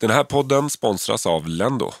Den 0.00 0.10
här 0.10 0.24
podden 0.24 0.70
sponsras 0.70 1.26
av 1.26 1.48
Lendo. 1.48 1.92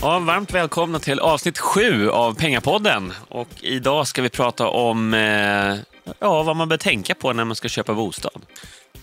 Ja, 0.00 0.18
varmt 0.18 0.54
välkomna 0.54 0.98
till 0.98 1.20
avsnitt 1.20 1.58
sju 1.58 2.10
av 2.10 2.34
Pengapodden. 2.34 3.12
Och 3.28 3.48
idag 3.60 4.06
ska 4.06 4.22
vi 4.22 4.28
prata 4.28 4.68
om 4.68 5.14
eh, 5.14 5.76
ja, 6.18 6.42
vad 6.42 6.56
man 6.56 6.68
bör 6.68 6.76
tänka 6.76 7.14
på 7.14 7.32
när 7.32 7.44
man 7.44 7.56
ska 7.56 7.68
köpa 7.68 7.94
bostad. 7.94 8.42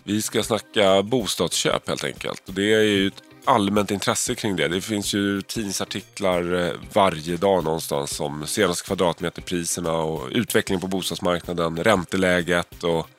Vi 0.03 0.21
ska 0.21 0.43
snacka 0.43 1.03
bostadsköp 1.03 1.87
helt 1.87 2.03
enkelt. 2.03 2.41
Det 2.45 2.73
är 2.73 2.81
ju 2.81 3.07
ett 3.07 3.23
allmänt 3.45 3.91
intresse 3.91 4.35
kring 4.35 4.55
det. 4.55 4.67
Det 4.67 4.81
finns 4.81 5.13
ju 5.13 5.41
tidningsartiklar 5.41 6.65
eh, 6.65 6.73
varje 6.93 7.37
dag 7.37 7.63
någonstans 7.63 8.19
om 8.19 8.47
senaste 8.47 8.85
kvadratmeterpriserna 8.85 9.93
och 9.93 10.27
utvecklingen 10.31 10.81
på 10.81 10.87
bostadsmarknaden, 10.87 11.83
ränteläget 11.83 12.83
och 12.83 13.09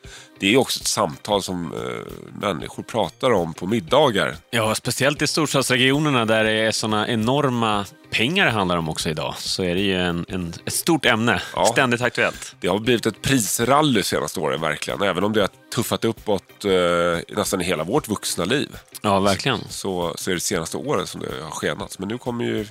det 0.40 0.54
är 0.54 0.56
också 0.56 0.80
ett 0.80 0.86
samtal 0.86 1.42
som 1.42 1.72
eh, 1.74 2.12
människor 2.40 2.82
pratar 2.82 3.30
om 3.30 3.54
på 3.54 3.66
middagar. 3.66 4.36
Ja, 4.50 4.74
speciellt 4.74 5.22
i 5.22 5.26
storstadsregionerna 5.26 6.24
där 6.24 6.44
det 6.44 6.52
är 6.52 6.72
såna 6.72 7.08
enorma 7.08 7.84
pengar 8.10 8.44
det 8.46 8.50
handlar 8.52 8.76
om 8.76 8.88
också 8.88 9.08
idag, 9.10 9.34
så 9.38 9.62
är 9.62 9.74
det 9.74 9.80
ju 9.80 9.96
en, 10.02 10.24
en 10.28 10.52
ett 10.66 10.72
stort 10.72 11.04
ämne, 11.06 11.42
Ja. 11.54 11.64
ständigt 11.66 12.00
aktuellt. 12.00 12.56
Det 12.60 12.68
har 12.68 12.78
blivit 12.78 13.06
ett 13.06 13.22
prisrally 13.22 14.02
senaste 14.02 14.40
åren 14.40 14.60
verkligen. 14.60 15.02
Även 15.02 15.24
om 15.24 15.32
det 15.32 15.40
har 15.40 15.50
tuffat 15.74 16.04
uppåt 16.04 16.64
eh, 16.64 17.36
nästan 17.36 17.60
i 17.60 17.64
hela 17.64 17.84
vårt 17.84 18.08
vuxna 18.08 18.44
liv. 18.44 18.68
Ja, 19.02 19.20
verkligen. 19.20 19.58
Så, 19.68 20.14
så 20.16 20.30
är 20.30 20.34
det 20.34 20.40
senaste 20.40 20.76
åren 20.76 21.06
som 21.06 21.20
det 21.20 21.28
har 21.42 21.50
skenat. 21.50 21.98
Men 21.98 22.08
nu 22.08 22.18
kommer 22.18 22.44
ju 22.44 22.66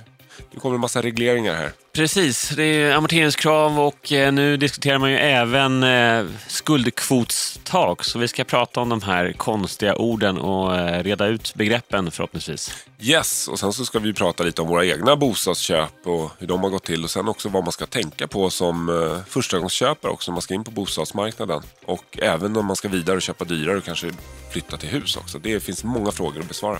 nu 0.50 0.60
kommer 0.60 0.74
en 0.74 0.80
massa 0.80 1.02
regleringar 1.02 1.54
här. 1.54 1.72
Precis, 1.96 2.48
det 2.56 2.62
är 2.62 2.94
amorteringskrav 2.94 3.80
och 3.80 4.12
eh, 4.12 4.32
nu 4.32 4.56
diskuterar 4.56 4.98
man 4.98 5.10
ju 5.10 5.16
även 5.16 5.82
eh, 5.82 6.26
skuldkvotstak. 6.46 8.04
Så 8.04 8.18
vi 8.18 8.28
ska 8.28 8.44
prata 8.44 8.80
om 8.80 8.88
de 8.88 9.02
här 9.02 9.32
konstiga 9.32 9.96
orden 9.96 10.38
och 10.38 10.76
eh, 10.76 11.02
reda 11.02 11.26
ut 11.26 11.54
begreppen 11.54 12.10
förhoppningsvis. 12.10 12.84
Yes, 13.00 13.48
och 13.48 13.58
sen 13.58 13.72
så 13.72 13.84
ska 13.84 13.98
vi 13.98 14.12
prata 14.12 14.44
lite 14.44 14.62
om 14.62 14.68
våra 14.68 14.86
egna 14.86 15.16
bostadsköp 15.16 16.06
och 16.06 16.30
hur 16.38 16.46
de 16.46 16.62
har 16.62 16.70
gått 16.70 16.84
till. 16.84 17.04
Och 17.04 17.10
sen 17.10 17.28
också 17.28 17.48
vad 17.48 17.64
man 17.64 17.72
ska 17.72 17.86
tänka 17.86 18.26
på 18.26 18.50
som 18.50 19.24
förstagångsköpare 19.28 20.12
också 20.12 20.30
när 20.30 20.34
man 20.34 20.42
ska 20.42 20.54
in 20.54 20.64
på 20.64 20.70
bostadsmarknaden. 20.70 21.62
Och 21.84 22.18
även 22.22 22.56
om 22.56 22.66
man 22.66 22.76
ska 22.76 22.88
vidare 22.88 23.16
och 23.16 23.22
köpa 23.22 23.44
dyrare 23.44 23.76
och 23.76 23.84
kanske 23.84 24.10
flytta 24.52 24.76
till 24.76 24.88
hus 24.88 25.16
också. 25.16 25.38
Det 25.38 25.60
finns 25.60 25.84
många 25.84 26.12
frågor 26.12 26.40
att 26.40 26.48
besvara. 26.48 26.78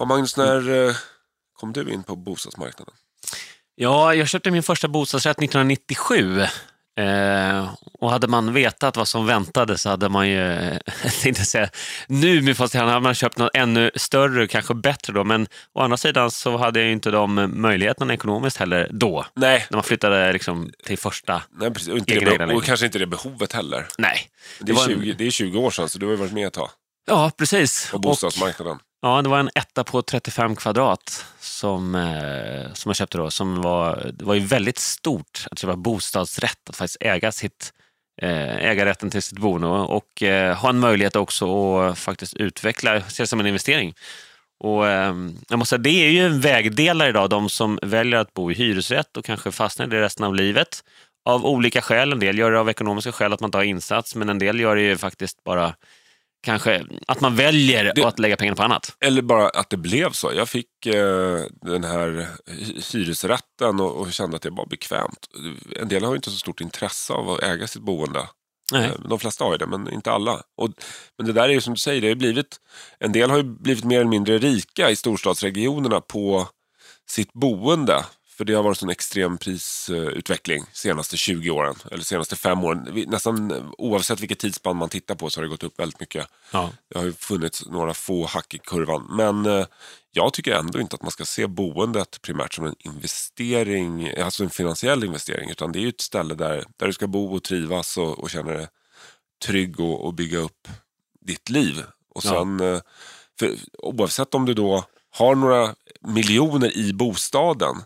Ja, 0.00 0.06
Magnus, 0.06 0.36
när 0.36 0.86
eh, 0.88 0.94
kom 1.54 1.72
du 1.72 1.92
in 1.92 2.02
på 2.02 2.16
bostadsmarknaden? 2.16 2.94
Ja, 3.74 4.14
jag 4.14 4.28
köpte 4.28 4.50
min 4.50 4.62
första 4.62 4.88
bostadsrätt 4.88 5.36
1997. 5.42 6.40
Eh, 6.98 7.74
och 7.92 8.10
hade 8.10 8.28
man 8.28 8.52
vetat 8.52 8.96
vad 8.96 9.08
som 9.08 9.26
väntade 9.26 9.78
så 9.78 9.88
hade 9.88 10.08
man 10.08 10.28
ju, 10.28 10.36
jag 11.04 11.12
tänkte 11.22 11.44
säga, 11.44 11.70
nu 12.06 12.42
med 12.42 12.56
fast 12.56 12.74
hade 12.74 13.00
man 13.00 13.14
köpt 13.14 13.38
något 13.38 13.50
ännu 13.54 13.90
större, 13.94 14.46
kanske 14.46 14.74
bättre 14.74 15.12
då. 15.12 15.24
Men 15.24 15.46
å 15.72 15.80
andra 15.80 15.96
sidan 15.96 16.30
så 16.30 16.56
hade 16.56 16.78
jag 16.80 16.86
ju 16.86 16.92
inte 16.92 17.10
de 17.10 17.50
möjligheterna 17.60 18.14
ekonomiskt 18.14 18.56
heller 18.56 18.88
då. 18.92 19.26
Nej, 19.34 19.66
När 19.70 19.76
man 19.76 19.84
flyttade 19.84 20.32
liksom 20.32 20.70
till 20.84 20.98
första... 20.98 21.42
Nej, 21.50 21.70
precis. 21.70 21.88
Och, 21.88 21.96
inte 21.98 22.14
det, 22.14 22.54
och 22.54 22.64
kanske 22.64 22.86
inte 22.86 22.98
det 22.98 23.06
behovet 23.06 23.52
heller. 23.52 23.86
Nej. 23.98 24.18
Det 24.60 24.72
är, 24.72 24.76
var 24.76 24.82
en- 24.82 24.88
20, 24.88 25.12
det 25.12 25.26
är 25.26 25.30
20 25.30 25.58
år 25.58 25.70
sedan, 25.70 25.88
så 25.88 25.98
du 25.98 26.06
har 26.06 26.10
ju 26.10 26.18
varit 26.18 26.32
med 26.32 26.46
ett 26.46 26.52
tag 26.54 26.68
Ja, 27.06 27.30
precis. 27.36 27.88
på 27.90 27.96
Och- 27.96 28.00
bostadsmarknaden. 28.00 28.78
Ja, 29.02 29.22
det 29.22 29.28
var 29.28 29.38
en 29.40 29.50
etta 29.54 29.84
på 29.84 30.02
35 30.02 30.56
kvadrat 30.56 31.26
som, 31.40 31.94
eh, 31.94 32.72
som 32.72 32.88
jag 32.88 32.96
köpte 32.96 33.18
då. 33.18 33.30
Som 33.30 33.62
var, 33.62 34.10
det 34.14 34.24
var 34.24 34.34
ju 34.34 34.40
väldigt 34.40 34.78
stort 34.78 35.46
att 35.50 35.58
köpa 35.58 35.76
bostadsrätt, 35.76 36.68
att 36.68 36.76
faktiskt 36.76 36.96
äga, 37.00 37.32
sitt, 37.32 37.72
eh, 38.22 38.56
äga 38.56 38.84
rätten 38.84 39.10
till 39.10 39.22
sitt 39.22 39.38
boende 39.38 39.66
och 39.68 40.22
eh, 40.22 40.56
ha 40.56 40.68
en 40.68 40.78
möjlighet 40.78 41.16
också 41.16 41.76
att 41.78 41.98
faktiskt 41.98 42.34
utveckla, 42.34 43.00
se 43.00 43.22
det 43.22 43.26
som 43.26 43.40
en 43.40 43.46
investering. 43.46 43.94
Och, 44.64 44.88
eh, 44.88 45.14
jag 45.48 45.58
måste 45.58 45.70
säga, 45.76 45.82
det 45.82 46.06
är 46.06 46.10
ju 46.10 46.26
en 46.26 46.40
vägdelare 46.40 47.08
idag, 47.08 47.30
de 47.30 47.48
som 47.48 47.78
väljer 47.82 48.18
att 48.18 48.34
bo 48.34 48.50
i 48.50 48.54
hyresrätt 48.54 49.16
och 49.16 49.24
kanske 49.24 49.52
fastnar 49.52 49.86
i 49.86 49.90
det 49.90 50.00
resten 50.00 50.26
av 50.26 50.34
livet. 50.34 50.84
Av 51.24 51.46
olika 51.46 51.82
skäl. 51.82 52.12
En 52.12 52.20
del 52.20 52.38
gör 52.38 52.52
det 52.52 52.60
av 52.60 52.70
ekonomiska 52.70 53.12
skäl, 53.12 53.32
att 53.32 53.40
man 53.40 53.50
tar 53.50 53.62
insats, 53.62 54.14
men 54.14 54.28
en 54.28 54.38
del 54.38 54.60
gör 54.60 54.76
det 54.76 54.82
ju 54.82 54.96
faktiskt 54.96 55.44
bara 55.44 55.74
kanske 56.42 56.84
att 57.08 57.20
man 57.20 57.36
väljer 57.36 57.92
Det- 57.94 58.04
att 58.04 58.18
lägga 58.18 58.36
pengarna 58.36 58.56
på 58.56 58.62
annat. 58.62 58.96
Eller 59.04 59.22
bara 59.22 59.48
att 59.48 59.70
det 59.70 59.76
blev 59.76 60.10
så. 60.12 60.32
Jag 60.34 60.48
fick 60.48 60.86
eh, 60.86 61.38
den 61.62 61.84
här 61.84 62.28
hy- 62.46 62.92
hyresrätten 62.92 63.80
och, 63.80 63.96
och 63.96 64.12
kände 64.12 64.36
att 64.36 64.42
det 64.42 64.50
var 64.50 64.66
bekvämt. 64.66 65.26
En 65.76 65.88
del 65.88 66.04
har 66.04 66.10
ju 66.12 66.16
inte 66.16 66.30
så 66.30 66.36
stort 66.36 66.60
intresse 66.60 67.12
av 67.12 67.30
att 67.30 67.42
äga 67.42 67.66
sitt 67.66 67.82
boende. 67.82 68.28
Nej. 68.72 68.84
Eh, 68.86 68.92
De 69.08 69.18
flesta 69.18 69.44
har 69.44 69.52
ju 69.52 69.58
det, 69.58 69.66
men 69.66 69.92
inte 69.92 70.12
alla. 70.12 70.42
Och, 70.56 70.68
men 71.18 71.26
det 71.26 71.32
där 71.32 71.44
är 71.44 71.48
ju 71.48 71.60
som 71.60 71.74
du 71.74 71.78
säger, 71.80 72.00
det 72.00 72.08
har 72.08 72.14
blivit, 72.14 72.56
en 72.98 73.12
del 73.12 73.30
har 73.30 73.36
ju 73.36 73.42
blivit 73.42 73.84
mer 73.84 74.00
eller 74.00 74.10
mindre 74.10 74.38
rika 74.38 74.90
i 74.90 74.96
storstadsregionerna 74.96 76.00
på 76.00 76.48
sitt 77.10 77.32
boende. 77.32 78.04
För 78.40 78.44
det 78.44 78.54
har 78.54 78.62
varit 78.62 78.82
en 78.82 78.90
extrem 78.90 79.38
prisutveckling 79.38 80.64
senaste 80.72 81.16
20 81.16 81.50
åren, 81.50 81.74
eller 81.90 82.04
senaste 82.04 82.36
fem 82.36 82.64
åren. 82.64 83.04
Nästan 83.06 83.52
oavsett 83.78 84.20
vilket 84.20 84.38
tidsspann 84.38 84.76
man 84.76 84.88
tittar 84.88 85.14
på 85.14 85.30
så 85.30 85.40
har 85.40 85.42
det 85.42 85.48
gått 85.48 85.62
upp 85.62 85.78
väldigt 85.78 86.00
mycket. 86.00 86.26
Ja. 86.52 86.70
Det 86.88 86.98
har 86.98 87.04
ju 87.04 87.12
funnits 87.12 87.66
några 87.66 87.94
få 87.94 88.26
hack 88.26 88.54
i 88.54 88.58
kurvan. 88.58 89.06
Men 89.10 89.46
eh, 89.46 89.66
jag 90.10 90.32
tycker 90.32 90.52
ändå 90.54 90.80
inte 90.80 90.96
att 90.96 91.02
man 91.02 91.10
ska 91.10 91.24
se 91.24 91.46
boendet 91.46 92.22
primärt 92.22 92.54
som 92.54 92.64
en 92.66 92.74
investering, 92.78 94.18
alltså 94.18 94.44
en 94.44 94.50
finansiell 94.50 95.04
investering. 95.04 95.50
Utan 95.50 95.72
det 95.72 95.78
är 95.78 95.80
ju 95.80 95.88
ett 95.88 96.00
ställe 96.00 96.34
där, 96.34 96.64
där 96.76 96.86
du 96.86 96.92
ska 96.92 97.06
bo 97.06 97.34
och 97.36 97.42
trivas 97.42 97.96
och, 97.96 98.18
och 98.18 98.30
känna 98.30 98.52
dig 98.52 98.66
trygg 99.44 99.80
och, 99.80 100.04
och 100.04 100.14
bygga 100.14 100.38
upp 100.38 100.68
ditt 101.20 101.50
liv. 101.50 101.82
Och 102.14 102.22
Ja. 102.24 102.30
sen, 102.30 102.60
eh, 102.60 102.80
för, 103.38 103.56
oavsett 103.78 104.34
om 104.34 104.46
du 104.46 104.54
då 104.54 104.84
har 105.10 105.34
några 105.34 105.74
miljoner 106.00 106.76
i 106.76 106.92
bostaden 106.92 107.76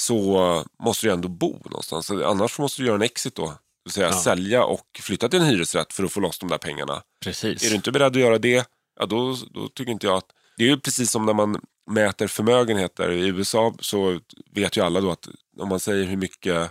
så 0.00 0.64
måste 0.82 1.06
du 1.06 1.12
ändå 1.12 1.28
bo 1.28 1.58
någonstans. 1.64 2.10
Annars 2.10 2.58
måste 2.58 2.82
du 2.82 2.86
göra 2.86 2.96
en 2.96 3.02
exit 3.02 3.34
då. 3.34 3.54
Det 3.84 3.90
säga 3.90 4.06
Ja. 4.06 4.12
sälja 4.12 4.64
och 4.64 4.86
flytta 5.02 5.28
till 5.28 5.40
en 5.40 5.46
hyresrätt 5.46 5.92
för 5.92 6.04
att 6.04 6.12
få 6.12 6.20
loss 6.20 6.38
de 6.38 6.48
där 6.48 6.58
pengarna. 6.58 7.02
Precis. 7.24 7.64
Är 7.64 7.68
du 7.68 7.74
inte 7.74 7.92
beredd 7.92 8.06
att 8.06 8.20
göra 8.22 8.38
det, 8.38 8.68
ja, 9.00 9.06
då, 9.06 9.36
då 9.50 9.68
tycker 9.68 9.92
inte 9.92 10.06
jag 10.06 10.16
att... 10.16 10.26
Det 10.56 10.64
är 10.64 10.68
ju 10.68 10.80
precis 10.80 11.10
som 11.10 11.26
när 11.26 11.32
man 11.34 11.60
mäter 11.90 12.26
förmögenheter. 12.26 13.10
I 13.10 13.26
USA 13.26 13.74
så 13.80 14.20
vet 14.50 14.76
ju 14.76 14.80
alla 14.84 15.00
då 15.00 15.10
att 15.10 15.28
om 15.58 15.68
man 15.68 15.80
säger 15.80 16.04
hur 16.04 16.16
mycket 16.16 16.70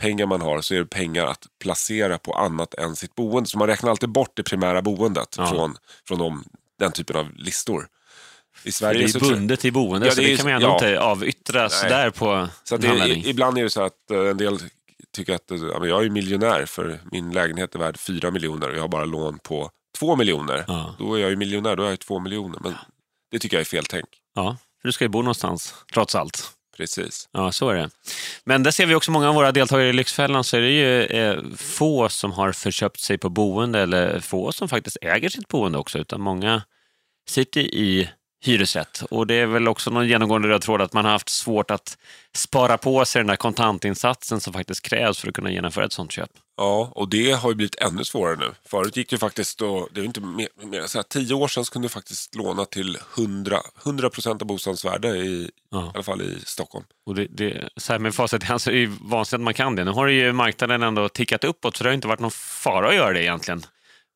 pengar 0.00 0.26
man 0.26 0.40
har 0.40 0.60
så 0.60 0.74
är 0.74 0.78
det 0.78 0.86
pengar 0.86 1.26
att 1.26 1.46
placera 1.62 2.18
på 2.18 2.32
annat 2.32 2.74
än 2.74 2.96
sitt 2.96 3.14
boende. 3.14 3.48
Så 3.50 3.58
man 3.58 3.66
räknar 3.68 3.90
alltid 3.90 4.08
bort 4.08 4.32
det 4.36 4.42
primära 4.42 4.82
boendet 4.82 5.34
Ja. 5.38 5.46
från, 5.46 5.76
från 6.08 6.18
de, 6.18 6.44
den 6.78 6.92
typen 6.92 7.16
av 7.16 7.32
listor. 7.36 7.88
I 8.62 8.68
det 8.68 8.72
Sverige 8.72 9.04
är 9.04 9.08
så 9.08 9.18
ju 9.18 9.24
tror- 9.24 9.34
bundet 9.34 9.64
i 9.64 9.70
boende, 9.70 10.06
Ja, 10.06 10.12
så 10.12 10.20
det 10.20 10.26
är 10.26 10.30
det 10.30 10.36
kan 10.36 10.46
man 10.46 10.54
ändå 10.54 10.68
ja. 10.68 10.74
inte 10.74 11.00
avyttra 11.00 11.68
sådär 11.68 12.10
på 12.10 12.48
Så 12.64 12.76
det, 12.76 12.88
i- 13.08 13.28
ibland 13.28 13.58
är 13.58 13.62
det 13.62 13.70
så 13.70 13.82
att 13.82 14.10
eh, 14.10 14.18
en 14.18 14.36
del 14.36 14.58
tycker 15.12 15.34
att 15.34 15.50
eh, 15.50 15.56
ja, 15.58 15.86
jag 15.86 16.04
är 16.04 16.10
miljonär 16.10 16.66
för 16.66 17.00
min 17.12 17.30
lägenhet 17.32 17.74
är 17.74 17.78
värd 17.78 17.98
4 17.98 18.30
miljoner 18.30 18.70
och 18.70 18.76
jag 18.76 18.80
har 18.80 18.88
bara 18.88 19.04
lån 19.04 19.38
på 19.38 19.70
2 19.98 20.16
miljoner. 20.16 20.64
Ja. 20.68 20.94
Då 20.98 21.14
är 21.14 21.18
jag 21.20 21.30
ju 21.30 21.36
miljonär, 21.36 21.76
då 21.76 21.82
har 21.82 21.86
jag 21.88 21.92
ju 21.92 21.96
2 21.96 22.18
miljoner. 22.18 22.58
Men 22.62 22.74
det 23.30 23.38
tycker 23.38 23.56
jag 23.56 23.60
är 23.60 23.64
fel 23.64 23.84
tänk. 23.84 24.06
ja, 24.34 24.56
för 24.82 24.88
du 24.88 24.92
ska 24.92 25.04
ju 25.04 25.08
bo 25.08 25.18
någonstans, 25.22 25.74
trots 25.92 26.14
allt. 26.14 26.50
Precis. 26.76 27.28
Ja, 27.32 27.52
så 27.52 27.68
är 27.70 27.74
det. 27.74 27.90
Men 28.44 28.62
där 28.62 28.70
ser 28.70 28.86
vi 28.86 28.94
också 28.94 29.10
många 29.10 29.28
av 29.28 29.34
våra 29.34 29.52
deltagare 29.52 29.88
i 29.88 29.92
Lyxfällan 29.92 30.44
så 30.44 30.56
är 30.56 30.60
det 30.60 30.70
ju 30.70 31.02
eh, 31.04 31.40
få 31.56 32.08
som 32.08 32.32
har 32.32 32.52
förköpt 32.52 33.00
sig 33.00 33.18
på 33.18 33.28
boende 33.28 33.80
eller 33.80 34.20
få 34.20 34.52
som 34.52 34.68
faktiskt 34.68 34.96
äger 35.02 35.28
sitt 35.28 35.48
boende 35.48 35.78
också, 35.78 35.98
utan 35.98 36.20
många 36.20 36.62
sitter 37.28 37.60
i 37.60 38.10
hyresrätt. 38.40 39.02
Och 39.10 39.26
det 39.26 39.34
är 39.34 39.46
väl 39.46 39.68
också 39.68 39.90
någon 39.90 40.08
genomgående 40.08 40.48
röd 40.48 40.62
tråd 40.62 40.82
att 40.82 40.92
man 40.92 41.04
har 41.04 41.12
haft 41.12 41.28
svårt 41.28 41.70
att 41.70 41.98
spara 42.36 42.78
på 42.78 43.04
sig 43.04 43.20
den 43.20 43.26
där 43.26 43.36
kontantinsatsen 43.36 44.40
som 44.40 44.52
faktiskt 44.52 44.82
krävs 44.82 45.18
för 45.18 45.28
att 45.28 45.34
kunna 45.34 45.50
genomföra 45.50 45.84
ett 45.84 45.92
sånt 45.92 46.12
köp. 46.12 46.30
Ja, 46.56 46.92
och 46.94 47.08
det 47.08 47.30
har 47.30 47.48
ju 47.50 47.54
blivit 47.54 47.74
ännu 47.74 48.04
svårare 48.04 48.36
nu. 48.36 48.52
Förut 48.66 48.96
gick 48.96 49.10
det 49.10 49.18
faktiskt, 49.18 49.58
då, 49.58 49.88
det 49.92 50.00
är 50.00 50.04
inte 50.04 50.20
mer, 50.20 50.48
mer 50.62 50.86
så 50.86 50.98
här, 50.98 51.02
tio 51.02 51.34
år 51.34 51.48
sedan 51.48 51.64
så 51.64 51.72
kunde 51.72 51.88
du 51.88 51.90
faktiskt 51.90 52.34
låna 52.34 52.64
till 52.64 52.98
100, 53.18 53.60
100% 53.82 54.28
av 54.30 54.46
bostadens 54.46 54.84
värde 54.84 55.08
i, 55.08 55.50
Ja. 55.70 55.86
i 55.86 55.90
alla 55.94 56.02
fall 56.02 56.22
i 56.22 56.38
Stockholm. 56.44 56.84
Och 57.06 57.14
det, 57.14 57.26
det, 57.30 57.68
så 57.76 57.92
här 57.92 57.98
med 57.98 58.14
facit 58.14 58.42
i 58.42 58.46
hand 58.46 58.60
så 58.60 58.70
är 58.70 58.74
det 58.74 58.92
vansinnigt 59.00 59.34
att 59.34 59.44
man 59.44 59.54
kan 59.54 59.76
det. 59.76 59.84
Nu 59.84 59.90
har 59.90 60.06
ju 60.06 60.32
marknaden 60.32 60.82
ändå 60.82 61.08
tickat 61.08 61.44
uppåt 61.44 61.76
så 61.76 61.84
det 61.84 61.90
har 61.90 61.94
inte 61.94 62.08
varit 62.08 62.20
någon 62.20 62.30
fara 62.30 62.88
att 62.88 62.94
göra 62.94 63.12
det 63.12 63.22
egentligen. 63.22 63.62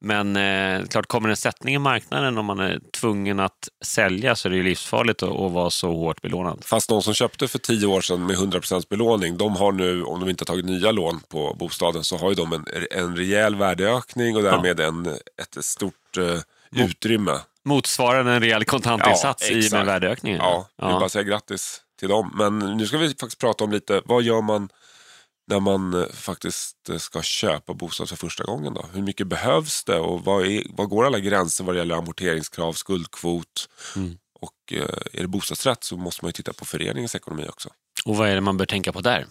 Men 0.04 0.37
eh, 0.37 0.87
klart, 0.87 1.06
kommer 1.06 1.28
en 1.28 1.37
sättning 1.37 1.75
i 1.75 1.78
marknaden 1.78 2.38
om 2.38 2.46
man 2.46 2.60
är 2.60 2.81
tvungen 2.93 3.40
att 3.40 3.69
sälja 3.84 4.37
så 4.37 4.49
är 4.49 4.52
det 4.52 4.62
livsfarligt 4.62 5.22
att, 5.22 5.28
att 5.28 5.52
vara 5.52 5.70
så 5.70 5.93
hårt 5.93 6.22
belånad. 6.22 6.64
Fast 6.64 6.88
de 6.88 7.02
som 7.02 7.14
köpte 7.14 7.49
för 7.49 7.58
tio 7.58 7.87
år 7.87 8.00
sedan 8.00 8.26
med 8.26 8.37
100% 8.37 8.88
belåning, 8.90 9.37
de 9.37 9.56
har 9.56 9.72
nu, 9.72 10.02
om 10.02 10.20
de 10.20 10.28
inte 10.28 10.43
har 10.43 10.46
tagit 10.46 10.64
nya 10.64 10.93
lån 10.93 11.20
på 11.28 11.56
bostaden, 11.58 12.04
så 12.04 12.16
har 12.16 12.28
ju 12.28 12.34
de 12.34 12.52
en, 12.52 12.64
en 12.90 13.16
rejäl 13.16 13.54
värdeökning 13.54 14.37
och 14.37 14.43
därmed 14.43 14.81
en, 14.81 15.06
ett 15.06 15.64
stort 15.64 16.16
eh, 16.19 16.84
utrymme 16.84 17.38
motsvarar 17.64 18.25
en 18.25 18.40
rejäl 18.40 18.64
kontantinsats 18.64 19.50
Ja, 19.50 19.56
i 19.56 19.69
med 19.72 19.87
värdeökningen. 19.87 20.38
Ja, 20.38 20.69
jag 20.76 20.88
vill 20.88 20.96
bara 20.96 21.08
säga 21.08 21.22
grattis 21.22 21.81
till 21.98 22.08
dem. 22.08 22.34
Men 22.34 22.58
nu 22.58 22.87
ska 22.87 22.98
vi 22.98 23.08
faktiskt 23.08 23.38
prata 23.38 23.64
om 23.64 23.72
lite, 23.72 24.02
vad 24.05 24.22
gör 24.22 24.40
man 24.40 24.69
när 25.47 25.61
man 25.61 25.94
eh, 26.03 26.09
faktiskt 26.09 26.89
eh, 26.89 26.97
ska 26.99 27.23
köpa 27.23 27.75
bostad 27.75 28.09
för 28.09 28.17
första 28.17 28.44
gången? 28.44 28.75
Då? 28.75 28.87
Hur 28.93 29.03
mycket 29.03 29.27
behövs 29.27 29.85
det 29.85 29.99
och 29.99 30.25
vad, 30.25 30.47
är, 30.47 30.62
vad 30.71 30.89
går 30.89 31.06
alla 31.06 31.19
gränser 31.19 31.65
vad 31.65 31.75
det 31.75 31.79
gäller 31.79 31.94
amorteringskrav, 31.94 32.73
skuldkvot? 32.73 33.69
Mm. 33.97 34.17
Och 34.41 34.73
eh, 34.73 34.83
är 35.12 35.21
det 35.21 35.27
bostadsrätt 35.29 35.85
så 35.85 35.97
måste 35.97 36.25
man 36.25 36.29
ju 36.29 36.33
titta 36.33 36.53
på 36.53 36.65
föreningens 36.65 37.15
ekonomi 37.15 37.47
också. 37.49 37.69
Och 38.05 38.17
vad 38.17 38.29
är 38.29 38.35
det 38.35 38.41
man 38.41 38.56
bör 38.56 38.67
tänka 38.67 38.93
på 38.93 39.00
där? 39.00 39.27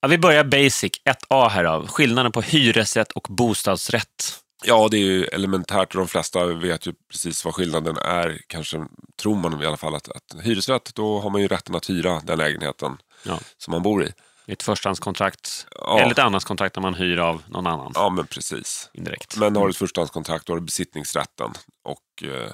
Ja, 0.00 0.08
vi 0.08 0.18
börjar 0.18 0.44
basic, 0.44 0.92
1A 1.04 1.48
här 1.48 1.64
då. 1.64 1.86
Skillnaden 1.86 2.32
på 2.32 2.40
hyresrätt 2.40 3.12
och 3.12 3.26
bostadsrätt. 3.30 4.40
Ja, 4.64 4.88
det 4.90 4.96
är 4.96 5.00
ju 5.00 5.24
elementärt 5.24 5.94
och 5.94 5.98
de 5.98 6.08
flesta 6.08 6.46
vet 6.46 6.86
ju 6.86 6.92
precis 7.10 7.44
vad 7.44 7.54
skillnaden 7.54 7.96
är. 7.96 8.40
Kanske 8.46 8.86
tror 9.22 9.36
man 9.36 9.62
i 9.62 9.66
alla 9.66 9.76
fall 9.76 9.94
att, 9.94 10.08
att 10.08 10.36
hyresrätt, 10.42 10.94
då 10.94 11.20
har 11.20 11.30
man 11.30 11.40
ju 11.40 11.48
rätten 11.48 11.74
att 11.74 11.90
hyra 11.90 12.20
den 12.24 12.38
lägenheten 12.38 12.96
Ja. 13.22 13.40
som 13.58 13.72
man 13.72 13.82
bor 13.82 14.04
i. 14.04 14.12
Ett 14.46 14.62
förstahandskontrakt 14.62 15.66
Ja. 15.74 16.00
eller 16.00 16.10
ett 16.12 16.18
andrahandskontrakt 16.18 16.76
när 16.76 16.82
man 16.82 16.94
hyr 16.94 17.18
av 17.18 17.42
någon 17.48 17.66
annan 17.66 17.92
Ja, 17.94 18.10
men 18.10 18.26
precis. 18.26 18.90
indirekt. 18.92 19.36
Men 19.36 19.56
har 19.56 19.64
du 19.64 19.70
ett 19.70 19.76
förstahandskontrakt, 19.76 20.46
då 20.46 20.52
har 20.52 20.58
du 20.60 20.64
besittningsrätten. 20.64 21.50
Och, 21.84 22.28
eh, 22.28 22.50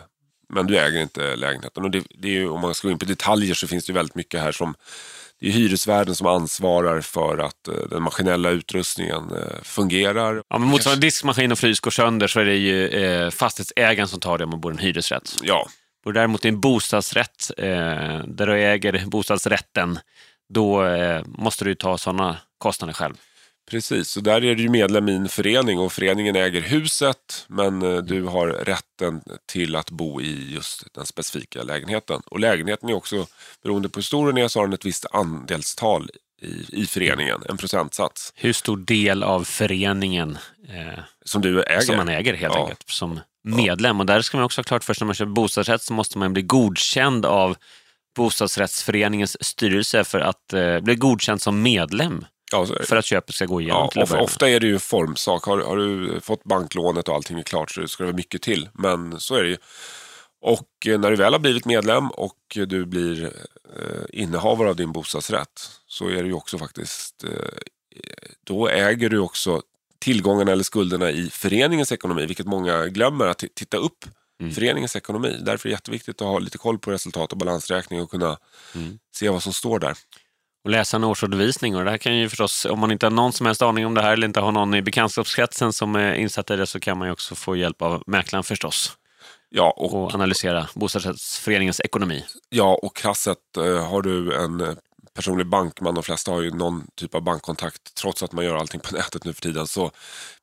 men 0.48 0.66
du 0.66 0.78
äger 0.78 1.00
inte 1.02 1.36
lägenheten. 1.36 1.84
Och 1.84 1.90
det, 1.90 2.02
det 2.10 2.28
är 2.28 2.32
ju, 2.32 2.48
om 2.48 2.60
man 2.60 2.74
ska 2.74 2.88
gå 2.88 2.92
in 2.92 2.98
på 2.98 3.04
detaljer 3.04 3.54
så 3.54 3.66
finns 3.66 3.84
det 3.86 3.90
ju 3.90 3.94
väldigt 3.94 4.14
mycket 4.14 4.40
här 4.40 4.52
som 4.52 4.74
det 5.40 5.48
är 5.48 5.52
hyresvärden 5.52 6.14
som 6.14 6.26
ansvarar 6.26 7.00
för 7.00 7.38
att 7.38 7.68
eh, 7.68 7.74
den 7.90 8.02
maskinella 8.02 8.50
utrustningen 8.50 9.30
eh, 9.34 9.62
fungerar. 9.62 10.42
Ja, 10.48 10.58
men 10.58 10.68
motsvarande 10.68 11.06
diskmaskin 11.06 11.52
och 11.52 11.58
frys 11.58 11.80
går 11.80 11.90
sönder 11.90 12.26
så 12.26 12.40
är 12.40 12.44
det 12.44 12.56
ju 12.56 12.88
eh, 12.88 13.30
fastighetsägaren 13.30 14.08
som 14.08 14.20
tar 14.20 14.38
det 14.38 14.44
om 14.44 14.50
man 14.50 14.60
bor 14.60 14.72
i 14.72 14.74
en 14.74 14.78
hyresrätt. 14.78 15.36
Ja, 15.42 15.68
Och 16.04 16.12
däremot 16.12 16.44
i 16.44 16.48
en 16.48 16.60
bostadsrätt, 16.60 17.50
eh, 17.58 17.64
där 18.26 18.46
du 18.46 18.54
äger 18.54 19.06
bostadsrätten, 19.06 19.98
då 20.52 20.84
eh, 20.84 21.22
måste 21.26 21.64
du 21.64 21.75
ta 21.75 21.99
sådana 21.99 22.37
kostnader 22.58 22.93
själv. 22.94 23.14
precis. 23.70 24.08
Så 24.08 24.20
där 24.20 24.44
är 24.44 24.54
du 24.54 24.69
medlem 24.69 25.08
i 25.08 25.14
en 25.14 25.28
förening 25.28 25.78
och 25.78 25.93
föreningen 25.93 26.37
äger 26.37 26.60
huset 26.60 27.44
men 27.49 27.82
eh, 27.82 27.96
du 28.02 28.22
har 28.25 28.49
rätten 28.49 29.20
till 29.52 29.76
att 29.76 29.90
bo 29.90 30.20
i 30.20 30.52
just 30.54 30.94
den 30.94 31.06
specifika 31.06 31.62
lägenheten. 31.62 32.22
Och 32.26 32.40
lägenheten 32.40 32.88
är 32.88 32.94
också, 32.94 33.26
beroende 33.62 33.88
på 33.88 33.99
hur 33.99 34.02
stor 34.02 34.26
den 34.26 34.38
är, 34.38 34.49
så 34.49 34.58
har 34.58 34.66
den 34.66 34.72
ett 34.75 34.84
visst 34.84 35.06
andelstal 35.12 36.10
i, 36.43 36.82
i 36.82 36.87
föreningen, 36.87 37.43
en 37.48 37.56
procentsats 37.56 38.32
Hur 38.37 38.52
stor 38.52 38.76
del 38.76 39.22
av 39.22 39.44
föreningen 39.44 40.38
eh, 40.69 40.98
som 41.25 41.43
du 41.43 41.62
äger. 41.62 41.81
som 41.81 41.96
man 41.96 42.08
äger 42.08 42.34
helt 42.34 42.55
Ja. 42.55 42.60
enkelt 42.62 42.82
som 42.90 43.20
medlem. 43.44 44.00
Och 44.00 44.06
där 44.06 44.22
ska 44.22 44.37
man 44.37 44.44
också 44.44 44.58
ha 44.58 44.64
klart 44.64 44.84
för 44.84 44.94
sig 44.94 45.05
när 45.05 45.06
man 45.06 45.14
köper 45.14 45.31
bostadsrätt 45.32 45.82
så 45.82 45.93
måste 45.93 46.19
man 46.19 46.32
bli 46.32 46.43
godkänd 46.43 47.26
av 47.26 47.56
bostadsrättsföreningens 48.14 49.44
styrelse 49.44 50.04
för 50.04 50.20
att 50.20 50.52
eh, 50.52 50.80
bli 50.80 50.94
godkänd 50.94 51.42
som 51.42 51.62
medlem 51.62 52.24
Ja, 52.52 52.66
så 52.66 52.76
för 52.84 52.96
att 52.96 53.04
köpet 53.04 53.34
ska 53.34 53.46
gå 53.46 53.60
igenom. 53.60 53.88
Ja, 53.94 54.02
of, 54.02 54.12
ofta 54.12 54.48
är 54.48 54.60
det 54.60 54.66
ju 54.66 54.74
en 54.74 54.80
formsak. 54.80 55.44
Har, 55.44 55.58
har 55.58 55.76
du 55.76 56.20
fått 56.20 56.44
banklånet 56.44 57.08
och 57.08 57.14
allting 57.14 57.38
är 57.38 57.42
klart 57.42 57.70
så 57.70 57.88
ska 57.88 58.02
det 58.02 58.06
vara 58.06 58.16
mycket 58.16 58.42
till. 58.42 58.68
Men 58.74 59.20
så 59.20 59.34
är 59.34 59.42
det 59.42 59.48
ju. 59.48 59.56
Och 60.40 60.86
eh, 60.86 61.00
när 61.00 61.10
du 61.10 61.16
väl 61.16 61.32
har 61.32 61.40
blivit 61.40 61.64
medlem 61.64 62.10
och 62.10 62.38
du 62.66 62.84
blir 62.84 63.24
eh, 63.24 64.04
innehavare 64.08 64.68
av 64.68 64.76
din 64.76 64.92
bostadsrätt 64.92 65.70
så 65.86 66.08
är 66.08 66.22
det 66.22 66.28
ju 66.28 66.32
också 66.32 66.58
faktiskt, 66.58 67.24
eh, 67.24 67.30
då 68.44 68.68
äger 68.68 69.08
du 69.08 69.18
också 69.18 69.62
tillgångarna 69.98 70.52
eller 70.52 70.64
skulderna 70.64 71.10
i 71.10 71.30
föreningens 71.30 71.92
ekonomi, 71.92 72.26
vilket 72.26 72.46
många 72.46 72.86
glömmer 72.86 73.26
att 73.26 73.44
titta 73.54 73.76
upp 73.76 74.04
Mm. 74.42 74.54
föreningens 74.54 74.96
ekonomi. 74.96 75.36
Därför 75.40 75.68
är 75.68 75.70
det 75.70 75.74
jätteviktigt 75.74 76.22
att 76.22 76.26
ha 76.28 76.38
lite 76.38 76.58
koll 76.58 76.78
på 76.78 76.90
resultat 76.90 77.32
och 77.32 77.38
balansräkning 77.38 78.00
och 78.02 78.10
kunna 78.10 78.38
Mm. 78.74 78.98
se 79.14 79.28
vad 79.28 79.42
som 79.42 79.52
står 79.52 79.78
där. 79.78 79.94
och 80.64 80.70
läsa 80.70 80.96
en 80.96 81.04
årsredovisning. 81.04 81.76
Och 81.76 81.84
det 81.84 81.90
här 81.90 81.98
kan 81.98 82.16
ju 82.16 82.28
förstås, 82.28 82.64
om 82.64 82.78
man 82.78 82.90
inte 82.92 83.06
har 83.06 83.10
någon 83.10 83.32
som 83.32 83.46
helst 83.46 83.62
aning 83.62 83.86
om 83.86 83.94
det 83.94 84.02
här 84.02 84.12
eller 84.12 84.26
inte 84.26 84.40
har 84.40 84.52
någon 84.52 84.74
i 84.74 84.82
bekantskapskretsen 84.82 85.72
som 85.72 85.94
är 85.96 86.14
insatt 86.14 86.50
i 86.50 86.56
det 86.56 86.66
så 86.66 86.80
kan 86.80 86.98
man 86.98 87.08
ju 87.08 87.12
också 87.12 87.34
få 87.34 87.56
hjälp 87.56 87.82
av 87.82 88.02
mäklaren 88.06 88.44
förstås 88.44 88.92
Ja, 89.50 89.70
och 89.76 89.94
och 89.94 90.14
analysera 90.14 90.68
bostadsrättsföreningens 90.74 91.80
ekonomi. 91.80 92.24
Ja, 92.48 92.78
och 92.82 92.96
krasset 92.96 93.38
eh, 93.56 93.88
har 93.88 94.02
du 94.02 94.34
en 94.36 94.60
eh, 94.60 94.68
personlig 95.14 95.46
bankman, 95.46 95.94
de 95.94 96.02
flesta 96.04 96.30
har 96.30 96.40
ju 96.40 96.50
någon 96.50 96.86
typ 96.96 97.14
av 97.14 97.22
bankkontakt 97.22 97.94
trots 97.94 98.22
att 98.22 98.32
man 98.32 98.44
gör 98.44 98.56
allting 98.56 98.80
på 98.80 98.94
nätet 98.94 99.24
nu 99.24 99.32
för 99.32 99.40
tiden. 99.40 99.66
Så 99.66 99.90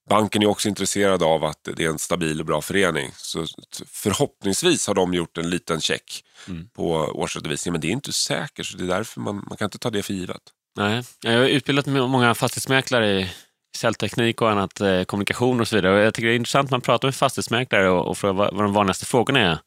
banken 0.09 0.41
är 0.41 0.45
också 0.45 0.69
intresserad 0.69 1.23
av 1.23 1.43
att 1.45 1.67
det 1.75 1.83
är 1.85 1.89
en 1.89 1.99
stabil 1.99 2.39
och 2.39 2.45
bra 2.45 2.61
förening. 2.61 3.11
Så 3.15 3.45
förhoppningsvis 3.87 4.87
har 4.87 4.93
de 4.93 5.13
gjort 5.13 5.37
en 5.37 5.49
liten 5.49 5.81
check 5.81 6.23
Mm. 6.47 6.69
på 6.75 6.91
årsredovisningen, 6.93 7.73
men 7.73 7.81
det 7.81 7.87
är 7.87 7.91
inte 7.91 8.13
säkert 8.13 8.65
så 8.65 8.77
det 8.77 8.83
är 8.83 8.87
därför 8.87 9.21
man, 9.21 9.35
man 9.35 9.57
kan 9.57 9.65
inte 9.65 9.77
ta 9.77 9.89
det 9.89 10.03
för 10.03 10.13
givet. 10.13 10.41
Nej, 10.77 11.03
jag 11.21 11.31
har 11.31 11.45
utbildat 11.45 11.85
många 11.85 12.35
fastighetsmäklare 12.35 13.19
i 13.19 13.31
säljteknik 13.77 14.41
och 14.41 14.51
annat, 14.51 14.81
eh, 14.81 15.03
kommunikation 15.03 15.59
och 15.61 15.67
så 15.67 15.75
vidare. 15.75 15.93
Och 15.93 15.99
jag 15.99 16.13
tycker 16.13 16.27
det 16.27 16.33
är 16.33 16.35
intressant 16.35 16.71
man 16.71 16.81
pratar 16.81 17.07
med 17.07 17.15
fastighetsmäklare 17.15 17.89
och, 17.89 18.07
och 18.07 18.17
frågar 18.17 18.33
vad, 18.33 18.53
vad 18.53 18.63
de 18.63 18.73
vanligaste 18.73 19.05
frågorna 19.05 19.39
är 19.39 19.59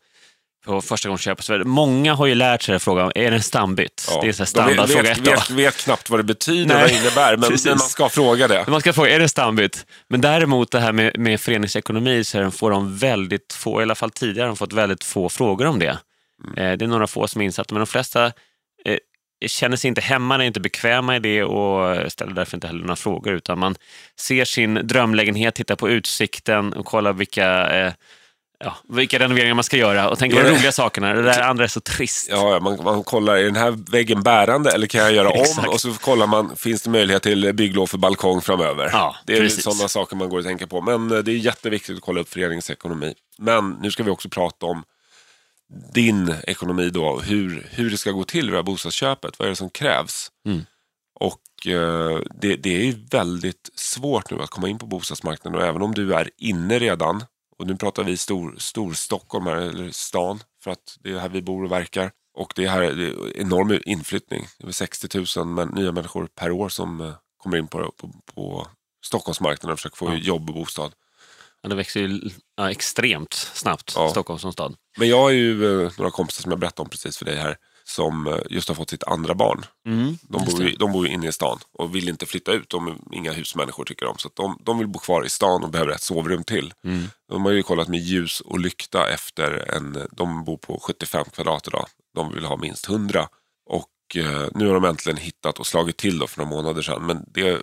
på 0.64 0.81
första 0.81 1.09
gången 1.09 1.19
köp 1.19 1.38
och 1.38 1.44
så 1.44 1.53
vidare. 1.53 1.69
Många 1.69 2.14
har 2.14 2.26
ju 2.26 2.35
lärt 2.35 2.62
sig 2.62 2.79
frågan, 2.79 3.12
är 3.14 3.31
det 3.31 3.37
en 3.37 3.43
stambytt? 3.43 4.06
Ja, 4.11 4.20
Det 4.20 4.29
är 4.29 4.32
vet, 4.38 4.49
standardfråga 4.49 5.03
vet, 5.03 5.19
vet, 5.19 5.50
vet 5.50 5.76
knappt 5.76 6.11
vad 6.11 6.19
det 6.19 6.25
betyder, 6.25 6.75
Nej, 6.75 6.82
vad 6.82 6.91
det 6.91 6.97
innebär, 6.97 7.37
men, 7.37 7.50
men 7.64 7.79
man 7.79 7.79
ska 7.79 8.09
fråga 8.09 8.49
det. 8.49 8.64
Man 8.69 8.81
ska 8.81 8.93
fråga, 8.93 9.11
är 9.11 9.19
det 9.19 9.29
stambytt? 9.29 9.87
Men 10.09 10.20
däremot 10.20 10.70
det 10.70 10.81
här 10.81 10.93
med, 10.93 11.19
med 11.19 11.41
föreningsekonomi 11.41 12.25
så 12.25 12.50
får 12.50 12.70
de 12.70 12.99
väldigt 12.99 13.53
få, 13.53 13.81
i 13.81 13.82
alla 13.82 13.94
fall 13.94 14.11
tidigare, 14.11 14.47
de 14.47 14.56
fått 14.56 14.73
väldigt 14.73 15.05
få 15.05 15.29
frågor 15.29 15.67
om 15.67 15.79
det. 15.79 15.99
Mm. 16.44 16.59
Eh, 16.59 16.79
det 16.79 16.85
är 16.85 16.88
några 16.88 17.06
få 17.06 17.29
som 17.29 17.41
är 17.41 17.44
insatta, 17.44 17.75
men 17.75 17.81
de 17.81 17.87
flesta 17.87 18.26
eh, 18.85 18.99
känner 19.47 19.76
sig 19.76 19.88
inte 19.88 20.00
hemma, 20.00 20.35
är 20.35 20.41
inte 20.41 20.61
bekväma 20.61 21.17
i 21.17 21.19
det 21.19 21.44
och 21.44 22.12
ställer 22.12 22.32
därför 22.32 22.56
inte 22.56 22.67
heller 22.67 22.81
några 22.81 22.97
frågor, 22.97 23.35
utan 23.35 23.59
man 23.59 23.75
ser 24.20 24.44
sin 24.44 24.75
drömlägenhet, 24.75 25.55
tittar 25.55 25.76
på 25.76 25.88
utsikten 25.88 26.73
och 26.73 26.87
kollar 26.87 27.12
vilka, 27.12 27.70
eh, 27.70 27.93
ja, 28.64 28.76
vilka 28.88 29.19
renoveringar 29.19 29.55
man 29.55 29.64
ska 29.64 29.76
göra 29.76 30.11
och 30.11 30.19
tänker 30.19 30.37
på 30.37 30.49
de 30.49 30.55
roliga 30.55 30.73
sakerna. 30.73 31.14
Det 31.14 31.23
där 31.23 31.41
andra 31.41 31.64
är 31.64 31.69
så 31.69 31.81
trist. 31.81 32.29
Ja, 32.31 32.61
man, 32.61 32.85
man 32.85 33.05
kollar, 33.05 33.37
är 33.37 33.44
den 33.44 33.56
här 33.56 33.91
väggen 33.91 34.23
bärande 34.23 34.70
eller 34.70 34.87
kan 34.87 35.00
jag 35.00 35.12
göra 35.12 35.31
om? 35.31 35.69
Och 35.69 35.81
så 35.81 35.93
kollar 35.93 36.26
man, 36.26 36.56
finns 36.56 36.82
det 36.82 36.91
möjlighet 36.91 37.23
till 37.23 37.53
bygglov 37.55 37.87
för 37.87 37.99
balkong 37.99 38.41
framöver? 38.41 38.91
Ja, 38.93 39.17
det 39.26 39.37
är 39.37 39.49
sådana 39.49 39.88
saker 39.88 40.17
man 40.17 40.29
går 40.29 40.38
och 40.38 40.44
tänker 40.44 40.67
på. 40.67 40.81
Men 40.81 41.11
eh, 41.11 41.19
det 41.19 41.32
är 41.32 41.37
jätteviktigt 41.37 41.97
att 41.97 42.03
kolla 42.03 42.20
upp 42.20 42.29
föreningens 42.29 42.70
ekonomi. 42.70 43.14
Men 43.38 43.70
nu 43.70 43.91
ska 43.91 44.03
vi 44.03 44.11
också 44.11 44.29
prata 44.29 44.67
om 44.67 44.85
din 45.94 46.35
ekonomi 46.47 46.91
då, 46.91 47.20
hur, 47.20 47.67
hur 47.70 47.91
det 47.91 47.97
ska 47.97 48.11
gå 48.11 48.25
till 48.25 48.47
det 48.47 48.56
här 48.56 48.62
bostadsköpet. 48.62 49.38
Vad 49.38 49.47
är 49.47 49.50
det 49.50 49.56
som 49.56 49.70
krävs? 49.70 50.31
Mm. 50.47 50.61
Och 51.14 51.66
eh, 51.66 52.21
det, 52.40 52.57
det 52.57 52.88
är 52.88 52.95
väldigt 53.11 53.71
svårt 53.75 54.31
nu 54.31 54.42
att 54.42 54.50
komma 54.50 54.69
in 54.69 54.78
på 54.78 54.87
bostadsmarknaden 54.87 55.61
och 55.61 55.66
även 55.66 55.83
om 55.83 55.95
du 55.95 56.14
är 56.14 56.31
inne 56.38 56.78
redan, 56.78 57.25
och 57.62 57.69
nu 57.69 57.76
pratar 57.76 58.04
vi 58.04 58.16
stor, 58.16 58.54
stor 58.59 58.92
Stockholm 58.92 59.47
här, 59.47 59.57
eller 59.57 59.90
stan, 59.90 60.42
för 60.64 60.71
att 60.71 60.97
det 61.00 61.11
är 61.11 61.19
här 61.19 61.28
vi 61.28 61.42
bor 61.42 61.64
och 61.64 61.73
verkar. 61.73 62.11
Och 62.35 62.52
det 62.57 62.64
är 62.64 62.69
här 62.69 62.81
det 62.81 63.07
är 63.07 63.37
enorm 63.40 63.81
inflyttning. 63.85 64.47
Är 64.59 64.73
60 64.73 65.38
000 65.38 65.47
men, 65.47 65.69
nya 65.69 65.92
människor 65.92 66.26
per 66.35 66.50
år 66.50 66.69
som 66.69 67.00
eh, 67.00 67.12
kommer 67.37 67.57
in 67.57 67.66
på, 67.69 67.92
på, 67.97 68.11
på 68.35 68.66
Stockholmsmarknaden 69.04 69.73
och 69.73 69.78
försöker 69.78 69.97
få 69.97 70.07
Ja. 70.09 70.14
jobb 70.14 70.49
och 70.49 70.54
bostad. 70.54 70.92
Ja, 71.62 71.69
det 71.69 71.75
växer 71.75 72.00
ju 72.00 72.21
ja, 72.57 72.71
extremt 72.71 73.33
snabbt, 73.35 73.92
Ja. 73.97 74.11
Stockholm 74.11 74.38
som 74.38 74.52
stad. 74.52 74.75
Men 74.99 75.09
jag 75.09 75.19
har 75.19 75.31
ju 75.31 75.83
eh, 75.85 75.92
några 75.99 76.11
kompisar 76.11 76.42
som 76.42 76.52
jag 76.52 76.59
berättade 76.59 76.83
om 76.83 76.90
precis 76.90 77.19
för 77.19 77.25
dig 77.25 77.37
här 77.37 77.57
som 77.85 78.27
eh, 78.27 78.39
just 78.51 78.69
har 78.69 78.75
fått 78.75 78.91
sitt 78.91 79.05
andra 79.05 79.35
barn. 79.35 79.65
Mm, 79.87 80.19
De 80.23 80.45
bor, 80.45 80.62
ju, 80.62 80.77
de 80.77 80.93
bor 80.93 81.07
ju 81.07 81.12
inne 81.12 81.29
i 81.29 81.33
stan 81.33 81.59
och 81.73 81.95
vill 81.95 82.09
inte 82.09 82.27
flytta 82.27 82.53
ut. 82.53 82.71
De 82.71 82.89
är 82.89 82.95
inga 83.12 83.33
husmänniskor 83.33 83.85
tycker 83.85 84.07
de. 84.07 84.19
Så 84.19 84.31
de, 84.35 84.59
de 84.61 84.79
vill 84.79 84.89
bo 84.89 84.99
kvar 84.99 85.25
i 85.25 85.29
stan 85.29 85.65
och 85.65 85.71
behöver 85.71 85.93
ett 85.93 86.03
sovrum 86.03 86.45
till. 86.45 86.75
Mm. 86.85 87.05
De 87.29 87.45
har 87.45 87.53
ju 87.53 87.62
kollat 87.62 87.89
med 87.89 88.01
ljus 88.01 88.41
och 88.41 88.59
lykta 88.59 89.11
efter 89.11 89.75
en... 89.77 90.09
De 90.12 90.45
bor 90.45 90.57
på 90.57 90.81
75 90.83 91.25
kvadrat 91.33 91.69
idag. 91.69 91.87
De 92.15 92.35
vill 92.35 92.45
ha 92.45 92.57
minst 92.57 92.89
100. 92.89 93.29
Och 93.71 94.17
eh, 94.17 94.49
nu 94.55 94.67
har 94.67 94.75
de 94.75 94.85
äntligen 94.85 95.17
hittat 95.17 95.59
och 95.59 95.67
slagit 95.67 95.97
till 95.97 96.19
då 96.19 96.27
för 96.27 96.39
några 96.39 96.51
månader 96.57 96.83
sedan. 96.83 97.07
Men 97.07 97.25
det... 97.27 97.62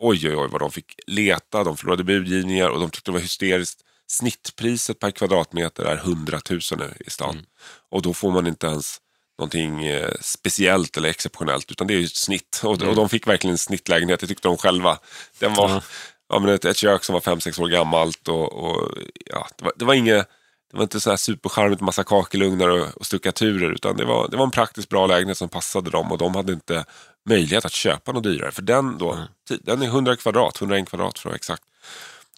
Oj, 0.00 0.28
oj, 0.28 0.36
oj 0.36 0.48
vad 0.50 0.60
de 0.60 0.70
fick 0.70 0.94
leta. 1.06 1.64
De 1.64 1.76
förlorade 1.76 2.04
budgivningar 2.04 2.68
och 2.68 2.80
de 2.80 2.90
tyckte 2.90 3.10
det 3.10 3.14
var 3.14 3.20
hysteriskt. 3.20 3.80
Snittpriset 4.10 4.98
per 4.98 5.10
kvadratmeter 5.10 5.84
är 5.84 5.96
100 5.96 6.40
000 6.50 6.60
nu 6.78 6.94
i 7.06 7.10
stan. 7.10 7.30
Mm. 7.30 7.44
Och 7.90 8.02
då 8.02 8.14
får 8.14 8.30
man 8.30 8.46
inte 8.46 8.66
ens 8.66 8.98
någonting 9.38 9.86
eh, 9.86 10.10
speciellt 10.20 10.96
eller 10.96 11.08
exceptionellt 11.08 11.70
utan 11.70 11.86
det 11.86 11.94
är 11.94 11.98
ju 11.98 12.04
ett 12.04 12.16
snitt. 12.16 12.60
Och, 12.64 12.74
Mm. 12.76 12.88
och 12.88 12.96
de 12.96 13.08
fick 13.08 13.26
verkligen 13.26 13.54
en 13.54 13.58
snittlägenhet, 13.58 14.20
det 14.20 14.26
tyckte 14.26 14.48
de 14.48 14.56
själva. 14.56 14.98
Den 15.38 15.54
var, 15.54 15.68
Ja. 15.70 15.82
ja. 16.28 16.38
men 16.38 16.54
ett, 16.54 16.64
ett 16.64 16.76
kök 16.76 17.04
som 17.04 17.12
var 17.12 17.20
5-6 17.20 17.60
år 17.62 17.68
gammalt 17.68 18.28
och, 18.28 18.52
och 18.52 18.90
ja, 19.26 19.48
det, 19.56 19.64
var, 19.64 19.72
det 19.76 19.84
var 19.84 19.94
inget 19.94 20.28
det 20.70 20.76
var 20.76 20.82
inte 20.82 21.00
så 21.00 21.10
här 21.10 21.16
supercharmigt 21.16 21.80
massa 21.80 22.04
kakelugnar 22.04 22.68
och, 22.68 22.96
och 22.96 23.06
stuckaturer 23.06 23.70
utan 23.72 23.96
det 23.96 24.04
var, 24.04 24.28
det 24.28 24.36
var 24.36 24.44
en 24.44 24.50
praktiskt 24.50 24.88
bra 24.88 25.06
lägenhet 25.06 25.38
som 25.38 25.48
passade 25.48 25.90
dem 25.90 26.12
och 26.12 26.18
de 26.18 26.34
hade 26.34 26.52
inte 26.52 26.84
möjlighet 27.28 27.64
att 27.64 27.72
köpa 27.72 28.12
något 28.12 28.22
dyrare. 28.22 28.50
För 28.52 28.62
den 28.62 28.98
då, 28.98 29.18
ti- 29.50 29.60
den 29.62 29.82
är 29.82 29.86
100 29.86 30.16
kvadrat, 30.16 30.56
101 30.60 30.88
kvadrat 30.88 31.18
för 31.18 31.28
att 31.28 31.30
vara 31.30 31.36
exakt. 31.36 31.62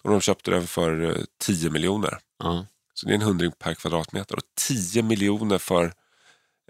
Och 0.03 0.09
de 0.11 0.21
köpte 0.21 0.51
den 0.51 0.67
för 0.67 1.03
eh, 1.09 1.15
10 1.41 1.69
miljoner. 1.69 2.17
Ja. 2.43 2.65
Så 2.93 3.05
det 3.07 3.11
är 3.11 3.15
en 3.15 3.21
hundring 3.21 3.51
per 3.51 3.73
kvadratmeter. 3.73 4.35
Och 4.35 4.43
10 4.57 5.03
miljoner 5.03 5.57
för 5.57 5.93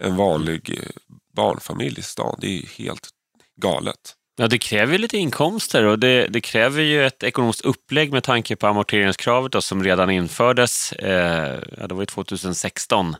en 0.02 0.16
vanlig 0.16 0.78
eh, 0.78 0.88
barnfamilj 1.36 1.98
i 1.98 2.02
stan. 2.02 2.38
Det 2.40 2.46
är 2.46 2.50
ju 2.50 2.66
helt 2.84 3.08
galet. 3.56 4.16
Ja, 4.36 4.48
det 4.48 4.58
kräver 4.58 4.92
ju 4.92 4.98
lite 4.98 5.16
inkomster 5.16 5.84
och 5.84 5.98
det, 5.98 6.26
det, 6.26 6.40
kräver 6.40 6.82
ju 6.82 7.06
ett 7.06 7.22
ekonomiskt 7.22 7.60
upplägg 7.60 8.12
med 8.12 8.24
tanke 8.24 8.56
på 8.56 8.66
amorteringskravet 8.66 9.52
då, 9.52 9.60
som 9.60 9.84
redan 9.84 10.10
infördes, 10.10 10.92
eh, 10.92 11.60
ja, 11.78 11.86
det 11.86 11.94
var 11.94 12.02
ju 12.02 12.06
2016, 12.06 13.16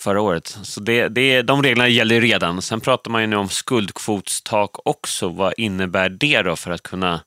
förra 0.00 0.20
året. 0.20 0.58
Så 0.62 0.80
det, 0.80 1.08
det, 1.08 1.42
de 1.42 1.62
reglerna 1.62 1.88
gäller 1.88 2.14
ju 2.14 2.20
redan. 2.20 2.62
Sen 2.62 2.80
pratar 2.80 3.10
man 3.10 3.20
ju 3.20 3.26
nu 3.26 3.36
om 3.36 3.48
skuldkvotstak 3.48 4.70
också. 4.88 5.28
Vad 5.28 5.54
innebär 5.56 6.08
det 6.08 6.42
då 6.42 6.56
för 6.56 6.70
att 6.70 6.82
kunna 6.82 7.20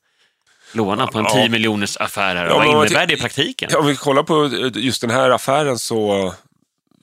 låna 0.74 1.08
på 1.08 1.20
en 1.20 1.26
10 1.26 1.50
miljoners 1.50 1.98
affär? 1.98 2.36
Här? 2.36 2.46
Ja, 2.46 2.58
vad 2.58 2.68
innebär 2.68 3.08
det 3.08 3.14
i 3.14 3.18
praktiken? 3.18 3.76
Om 3.76 3.86
vi 3.86 3.96
kollar 3.96 4.24
på 4.24 4.50
just 4.80 5.02
den 5.02 5.10
här 5.10 5.30
affären 5.30 5.80
så 5.80 6.34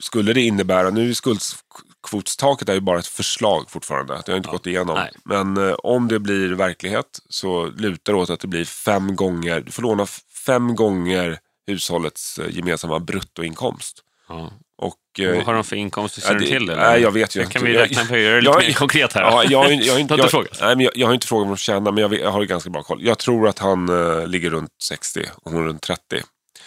skulle 0.00 0.32
det 0.32 0.40
innebära, 0.40 0.90
nu 0.90 1.10
är 1.10 1.14
skuldkvotstaket 1.14 2.68
är 2.68 2.74
ju 2.74 2.80
bara 2.80 2.98
ett 2.98 3.06
förslag 3.06 3.70
fortfarande, 3.70 4.22
det 4.26 4.32
har 4.32 4.36
inte 4.36 4.48
ja, 4.48 4.52
gått 4.52 4.66
igenom. 4.66 4.94
Nej. 4.94 5.10
Men 5.24 5.68
eh, 5.68 5.74
om 5.74 6.08
det 6.08 6.18
blir 6.18 6.48
verklighet 6.48 7.18
så 7.28 7.66
lutar 7.66 8.12
det 8.12 8.18
åt 8.18 8.30
att 8.30 8.40
det 8.40 8.48
blir 8.48 8.64
fem 8.64 9.16
gånger, 9.16 9.60
du 9.60 9.72
får 9.72 9.82
låna 9.82 10.06
fem 10.46 10.74
gånger 10.74 11.38
hushållets 11.66 12.38
eh, 12.38 12.56
gemensamma 12.56 12.98
bruttoinkomst. 12.98 14.04
Ja. 14.28 14.52
Och, 14.78 14.96
Vad 15.18 15.28
eh, 15.28 15.44
har 15.44 15.54
de 15.54 15.64
för 15.64 15.76
inkomster? 15.76 16.20
Känner 16.20 16.40
du 16.40 16.46
till 16.46 16.66
det? 16.66 16.76
Nej, 16.76 17.00
jag 17.00 17.10
vet 17.10 17.36
ju 17.36 17.40
inte. 17.40 17.52
Kan 17.52 17.64
vi 17.64 17.74
räkna 17.74 18.04
på 18.04 18.14
det 18.14 18.40
lite 18.40 18.52
jag, 18.52 18.62
mer 18.62 18.72
konkret 18.72 19.12
här? 19.12 19.22
Ja, 19.22 19.44
jag, 19.44 19.72
jag, 19.72 19.82
jag, 19.82 20.00
inte, 20.00 20.14
jag, 20.14 20.28
jag, 20.32 20.46
nej, 20.60 20.76
men 20.76 20.80
jag, 20.80 20.96
jag 20.96 21.06
har 21.06 21.14
inte 21.14 21.26
frågat 21.26 21.48
vad 21.48 21.56
de 21.56 21.60
tjänar, 21.60 21.92
men 21.92 22.02
jag, 22.02 22.14
jag 22.14 22.30
har 22.30 22.44
ganska 22.44 22.70
bra 22.70 22.82
koll. 22.82 22.98
Jag 23.02 23.18
tror 23.18 23.48
att 23.48 23.58
han 23.58 23.88
uh, 23.88 24.26
ligger 24.26 24.50
runt 24.50 24.70
60 24.82 25.26
och 25.42 25.52
hon 25.52 25.64
runt 25.64 25.82
30. 25.82 26.02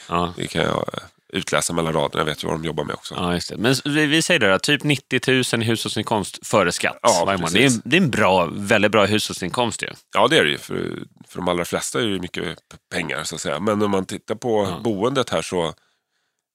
Ja. 0.09 0.33
Det 0.37 0.47
kan 0.47 0.61
jag 0.61 0.89
utläsa 1.33 1.73
mellan 1.73 1.93
raderna. 1.93 2.21
Jag 2.21 2.25
vet 2.25 2.43
ju 2.43 2.47
vad 2.47 2.55
de 2.55 2.65
jobbar 2.65 2.83
med 2.83 2.93
också. 2.93 3.15
Ja, 3.17 3.33
just 3.33 3.49
det. 3.49 3.57
Men 3.57 3.75
vi, 3.85 4.05
vi 4.05 4.21
säger 4.21 4.39
det 4.39 4.51
då, 4.51 4.59
typ 4.59 4.83
90 4.83 5.19
000 5.53 5.63
i 5.63 5.65
hushållsinkomst 5.65 6.47
före 6.47 6.71
skatt 6.71 6.99
ja, 7.01 7.23
varje 7.25 7.37
månad. 7.37 7.53
Det 7.53 7.65
är, 7.65 7.71
det 7.83 7.97
är 7.97 8.01
en 8.01 8.11
bra, 8.11 8.49
väldigt 8.51 8.91
bra 8.91 9.05
hushållsinkomst 9.05 9.83
ju. 9.83 9.87
Ja, 10.13 10.27
det 10.27 10.37
är 10.37 10.43
det 10.43 10.51
ju. 10.51 10.57
För, 10.57 10.75
för 11.27 11.37
de 11.37 11.47
allra 11.47 11.65
flesta 11.65 12.01
är 12.01 12.07
det 12.07 12.19
mycket 12.19 12.57
pengar 12.91 13.23
så 13.23 13.35
att 13.35 13.41
säga. 13.41 13.59
Men 13.59 13.81
om 13.81 13.91
man 13.91 14.05
tittar 14.05 14.35
på 14.35 14.67
ja. 14.69 14.79
boendet 14.83 15.29
här 15.29 15.41
så 15.41 15.73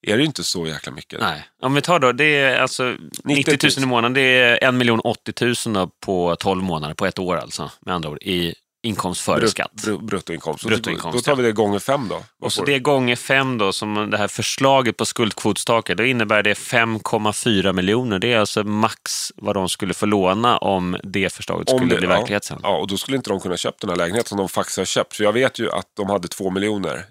är 0.07 0.19
det 0.19 0.25
inte 0.25 0.45
så 0.45 0.67
jäkla 0.67 0.93
mycket. 0.93 1.21
Nej. 1.21 1.49
Om 1.63 1.75
vi 1.75 1.81
tar 1.81 1.99
då, 1.99 2.13
det 2.13 2.25
är 2.25 2.61
alltså 2.61 2.97
90 3.25 3.59
000 3.77 3.85
i 3.85 3.87
månaden, 3.87 4.15
det 4.15 4.21
är 4.21 4.95
1 4.95 5.01
80 5.05 5.71
000 5.75 5.91
på 6.01 6.37
12 6.37 6.63
månader, 6.63 6.95
på 6.95 7.07
ett 7.07 7.19
år 7.19 7.37
alltså, 7.37 7.71
med 7.81 7.95
andra 7.95 8.11
ord, 8.11 8.19
i 8.23 8.55
inkomst 8.83 9.21
före 9.21 9.41
Brut, 9.41 9.51
skatt. 9.51 9.73
Br 9.73 9.97
bruttoinkomst. 9.97 10.65
bruttoinkomst. 10.65 11.19
Då 11.19 11.23
tar 11.23 11.37
vi 11.37 11.43
det 11.43 11.53
gånger 11.53 11.79
fem 11.79 12.09
då. 12.09 12.23
Och 12.41 12.53
så 12.53 12.65
det 12.65 12.79
gånger 12.79 13.17
fem 13.17 13.59
då, 13.59 13.73
som 13.73 14.11
det 14.11 14.17
här 14.17 14.29
förslaget 14.29 14.97
på 14.97 15.05
skuldkvotstaket, 15.05 15.97
då 15.97 16.05
innebär 16.05 16.43
det 16.43 16.55
5,4 16.55 17.73
miljoner. 17.73 18.19
Det 18.19 18.33
är 18.33 18.39
alltså 18.39 18.65
max 18.65 19.33
vad 19.37 19.57
de 19.57 19.69
skulle 19.69 19.95
få 19.95 20.07
låna 20.07 20.59
om 20.59 20.97
det 21.03 21.33
förslaget 21.33 21.69
skulle 21.69 21.95
det, 21.95 21.97
bli 21.97 22.07
verklighet 22.07 22.45
sen. 22.45 22.61
Ja, 22.63 22.79
och 22.79 22.87
då 22.87 22.97
skulle 22.97 23.17
inte 23.17 23.31
de 23.31 23.41
kunna 23.41 23.57
köpa 23.57 23.77
den 23.81 23.91
här 23.91 23.97
lägenheten 23.97 24.29
som 24.29 24.39
de 24.39 24.49
faktiskt 24.49 24.79
har 24.79 24.85
köpt. 24.85 25.17
För 25.17 25.25
jag 25.25 25.33
vet 25.33 25.59
ju 25.59 25.71
att 25.71 25.87
de 25.97 26.11
hade 26.11 26.29
två 26.29 26.51
miljoner 26.51 27.05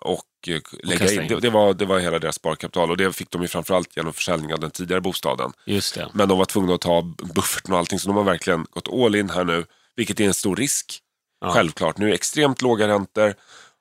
och 0.00 0.48
eh, 0.48 0.60
lägga 0.82 1.12
in. 1.12 1.28
Det, 1.28 1.40
det, 1.40 1.50
var, 1.50 1.74
det 1.74 1.84
var 1.84 1.98
hela 1.98 2.18
deras 2.18 2.34
sparkapital 2.34 2.90
och 2.90 2.96
det 2.96 3.12
fick 3.12 3.30
de 3.30 3.42
ju 3.42 3.48
framförallt 3.48 3.96
genom 3.96 4.12
försäljning 4.12 4.54
av 4.54 4.60
den 4.60 4.70
tidigare 4.70 5.00
bostaden. 5.00 5.52
Just 5.66 5.94
det. 5.94 6.08
Men 6.14 6.28
de 6.28 6.38
var 6.38 6.44
tvungna 6.44 6.74
att 6.74 6.80
ta 6.80 7.02
bufferten 7.34 7.72
och 7.72 7.78
allting 7.78 7.98
så 7.98 8.08
de 8.08 8.16
har 8.16 8.24
verkligen 8.24 8.66
gått 8.70 8.88
all 8.92 9.14
in 9.14 9.30
här 9.30 9.44
nu, 9.44 9.64
vilket 9.96 10.20
är 10.20 10.24
en 10.24 10.34
stor 10.34 10.56
risk. 10.56 11.01
Ja. 11.42 11.50
Självklart. 11.50 11.98
Nu 11.98 12.04
är 12.04 12.08
det 12.08 12.14
extremt 12.14 12.62
låga 12.62 12.88
räntor 12.88 13.34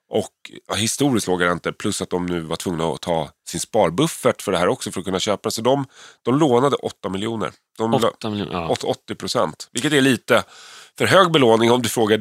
och 0.10 0.32
ja, 0.68 0.76
historiskt 0.76 1.28
låga 1.28 1.46
räntor 1.46 1.72
plus 1.72 2.02
att 2.02 2.10
de 2.10 2.26
nu 2.26 2.40
var 2.40 2.56
tvungna 2.56 2.88
att 2.88 3.02
ta 3.02 3.30
sin 3.48 3.60
sparbuffert 3.60 4.42
för 4.42 4.52
det 4.52 4.58
här 4.58 4.68
också 4.68 4.92
för 4.92 5.00
att 5.00 5.06
kunna 5.06 5.20
köpa 5.20 5.52
Så 5.52 5.62
de, 5.62 5.86
de 6.22 6.40
lånade 6.40 6.76
8 6.76 7.10
miljoner. 7.10 7.52
De 7.78 7.94
8 7.94 8.30
miljoner 8.30 8.54
ja. 8.54 8.76
80 8.84 9.16
procent, 9.16 9.70
vilket 9.72 9.94
är 9.94 10.02
lite 10.02 10.44
för 10.98 11.06
hög 11.06 11.32
belåning 11.32 11.72
om 11.72 11.82
du 11.82 11.90
frågar 11.90 12.20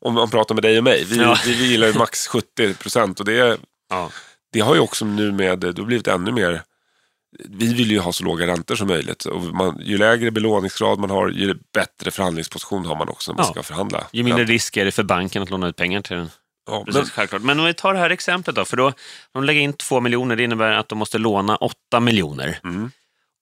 om 0.00 0.14
man 0.14 0.30
pratar 0.30 0.54
med 0.54 0.64
dig 0.64 0.78
och 0.78 0.84
mig. 0.84 1.04
Vi, 1.04 1.16
ja. 1.16 1.38
vi, 1.44 1.54
vi 1.54 1.66
gillar 1.66 1.98
max 1.98 2.26
70 2.26 2.74
procent 2.74 3.20
och 3.20 3.26
det, 3.26 3.58
ja. 3.90 4.10
det 4.52 4.60
har 4.60 4.74
ju 4.74 4.80
också 4.80 5.04
nu 5.04 5.32
med, 5.32 5.58
det 5.58 5.78
har 5.78 5.84
blivit 5.86 6.08
ännu 6.08 6.32
mer 6.32 6.62
vi 7.48 7.74
vill 7.74 7.90
ju 7.90 7.98
ha 7.98 8.12
så 8.12 8.24
låga 8.24 8.46
räntor 8.46 8.74
som 8.74 8.88
möjligt. 8.88 9.24
Och 9.24 9.42
man, 9.42 9.80
ju 9.84 9.98
lägre 9.98 10.30
belåningsgrad 10.30 10.98
man 10.98 11.10
har, 11.10 11.28
ju 11.28 11.54
bättre 11.74 12.10
förhandlingsposition 12.10 12.86
har 12.86 12.96
man 12.96 13.08
också 13.08 13.32
när 13.32 13.36
man 13.36 13.46
ja. 13.46 13.52
ska 13.52 13.62
förhandla. 13.62 14.06
Ju 14.12 14.22
mindre 14.22 14.44
risk 14.44 14.76
är 14.76 14.84
det 14.84 14.92
för 14.92 15.02
banken 15.02 15.42
att 15.42 15.50
låna 15.50 15.68
ut 15.68 15.76
pengar 15.76 16.00
till 16.00 16.16
den. 16.16 16.30
Ja, 16.66 16.84
Precis, 16.84 17.02
men... 17.02 17.10
självklart. 17.10 17.42
Men 17.42 17.60
om 17.60 17.66
vi 17.66 17.74
tar 17.74 17.94
det 17.94 17.98
här 17.98 18.10
exemplet 18.10 18.56
då, 18.56 18.64
för 18.64 18.76
då, 18.76 18.92
de 19.32 19.44
lägger 19.44 19.60
in 19.60 19.72
två 19.72 20.00
miljoner, 20.00 20.36
det 20.36 20.44
innebär 20.44 20.72
att 20.72 20.88
de 20.88 20.98
måste 20.98 21.18
låna 21.18 21.56
åtta 21.56 22.00
miljoner. 22.00 22.58
Mm. 22.64 22.90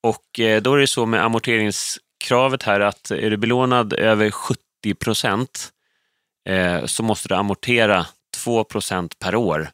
Och 0.02 0.40
eh, 0.40 0.62
då 0.62 0.74
är 0.74 0.78
det 0.78 0.86
så 0.86 1.06
med 1.06 1.24
amorteringskravet 1.24 2.62
här 2.62 2.80
att 2.80 3.10
är 3.10 3.30
du 3.30 3.36
belånad 3.36 3.92
över 3.92 4.30
70 4.30 4.60
procent 5.00 5.68
eh, 6.48 6.84
så 6.84 7.02
måste 7.02 7.28
du 7.28 7.34
amortera 7.34 8.06
2 8.36 8.64
procent 8.64 9.18
per 9.18 9.34
år 9.34 9.70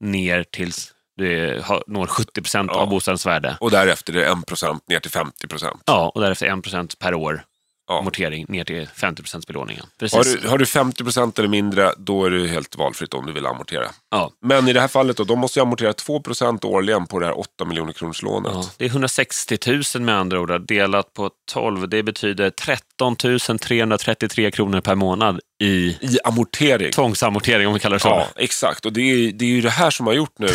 ner 0.00 0.44
tills 0.50 0.93
du 1.16 1.62
når 1.86 2.06
70 2.06 2.42
procent 2.42 2.70
ja. 2.74 2.80
av 2.80 2.88
bostadens 2.88 3.26
värde. 3.26 3.56
Och 3.60 3.70
därefter 3.70 4.12
är 4.12 4.16
det 4.16 4.32
1 4.32 4.46
procent 4.46 4.88
ner 4.88 5.00
till 5.00 5.10
50 5.10 5.48
procent. 5.48 5.82
Ja, 5.86 6.12
och 6.14 6.20
därefter 6.20 6.46
1 6.46 6.62
procent 6.62 6.98
per 6.98 7.14
år 7.14 7.44
ja. 7.88 7.98
amortering 7.98 8.46
ner 8.48 8.64
till 8.64 8.88
50 8.94 9.22
procents 9.22 9.46
belåningen. 9.46 9.86
Har 10.12 10.24
du, 10.24 10.48
har 10.48 10.58
du 10.58 10.66
50 10.66 11.02
procent 11.02 11.38
eller 11.38 11.48
mindre, 11.48 11.92
då 11.98 12.24
är 12.24 12.30
det 12.30 12.48
helt 12.48 12.76
valfritt 12.76 13.14
om 13.14 13.26
du 13.26 13.32
vill 13.32 13.46
amortera. 13.46 13.86
Ja. 14.10 14.30
Men 14.42 14.68
i 14.68 14.72
det 14.72 14.80
här 14.80 14.88
fallet, 14.88 15.16
då, 15.16 15.24
de 15.24 15.38
måste 15.38 15.58
jag 15.58 15.66
amortera 15.66 15.92
2 15.92 16.20
procent 16.20 16.64
årligen 16.64 17.06
på 17.06 17.18
det 17.18 17.26
här 17.26 17.38
8 17.38 17.64
miljoner 17.64 17.92
kronors 17.92 18.22
lånet. 18.22 18.52
Ja, 18.54 18.70
det 18.76 18.84
är 18.84 18.88
160 18.88 19.58
000 19.96 20.02
med 20.02 20.16
andra 20.16 20.40
ord, 20.40 20.66
delat 20.66 21.12
på 21.12 21.30
12. 21.52 21.88
Det 21.88 22.02
betyder 22.02 22.50
13 22.50 23.16
333 23.16 24.50
kronor 24.50 24.80
per 24.80 24.94
månad 24.94 25.40
i, 25.62 25.96
I 26.00 26.18
amortering. 26.24 26.92
Tvångsamortering 26.92 27.66
om 27.66 27.74
vi 27.74 27.80
kallar 27.80 27.96
det 27.96 28.00
så. 28.00 28.08
Ja, 28.08 28.28
exakt. 28.36 28.86
Och 28.86 28.92
det 28.92 29.00
är, 29.00 29.32
det 29.32 29.44
är 29.44 29.48
ju 29.48 29.60
det 29.60 29.70
här 29.70 29.90
som 29.90 30.06
har 30.06 30.14
gjort 30.14 30.38
nu 30.38 30.48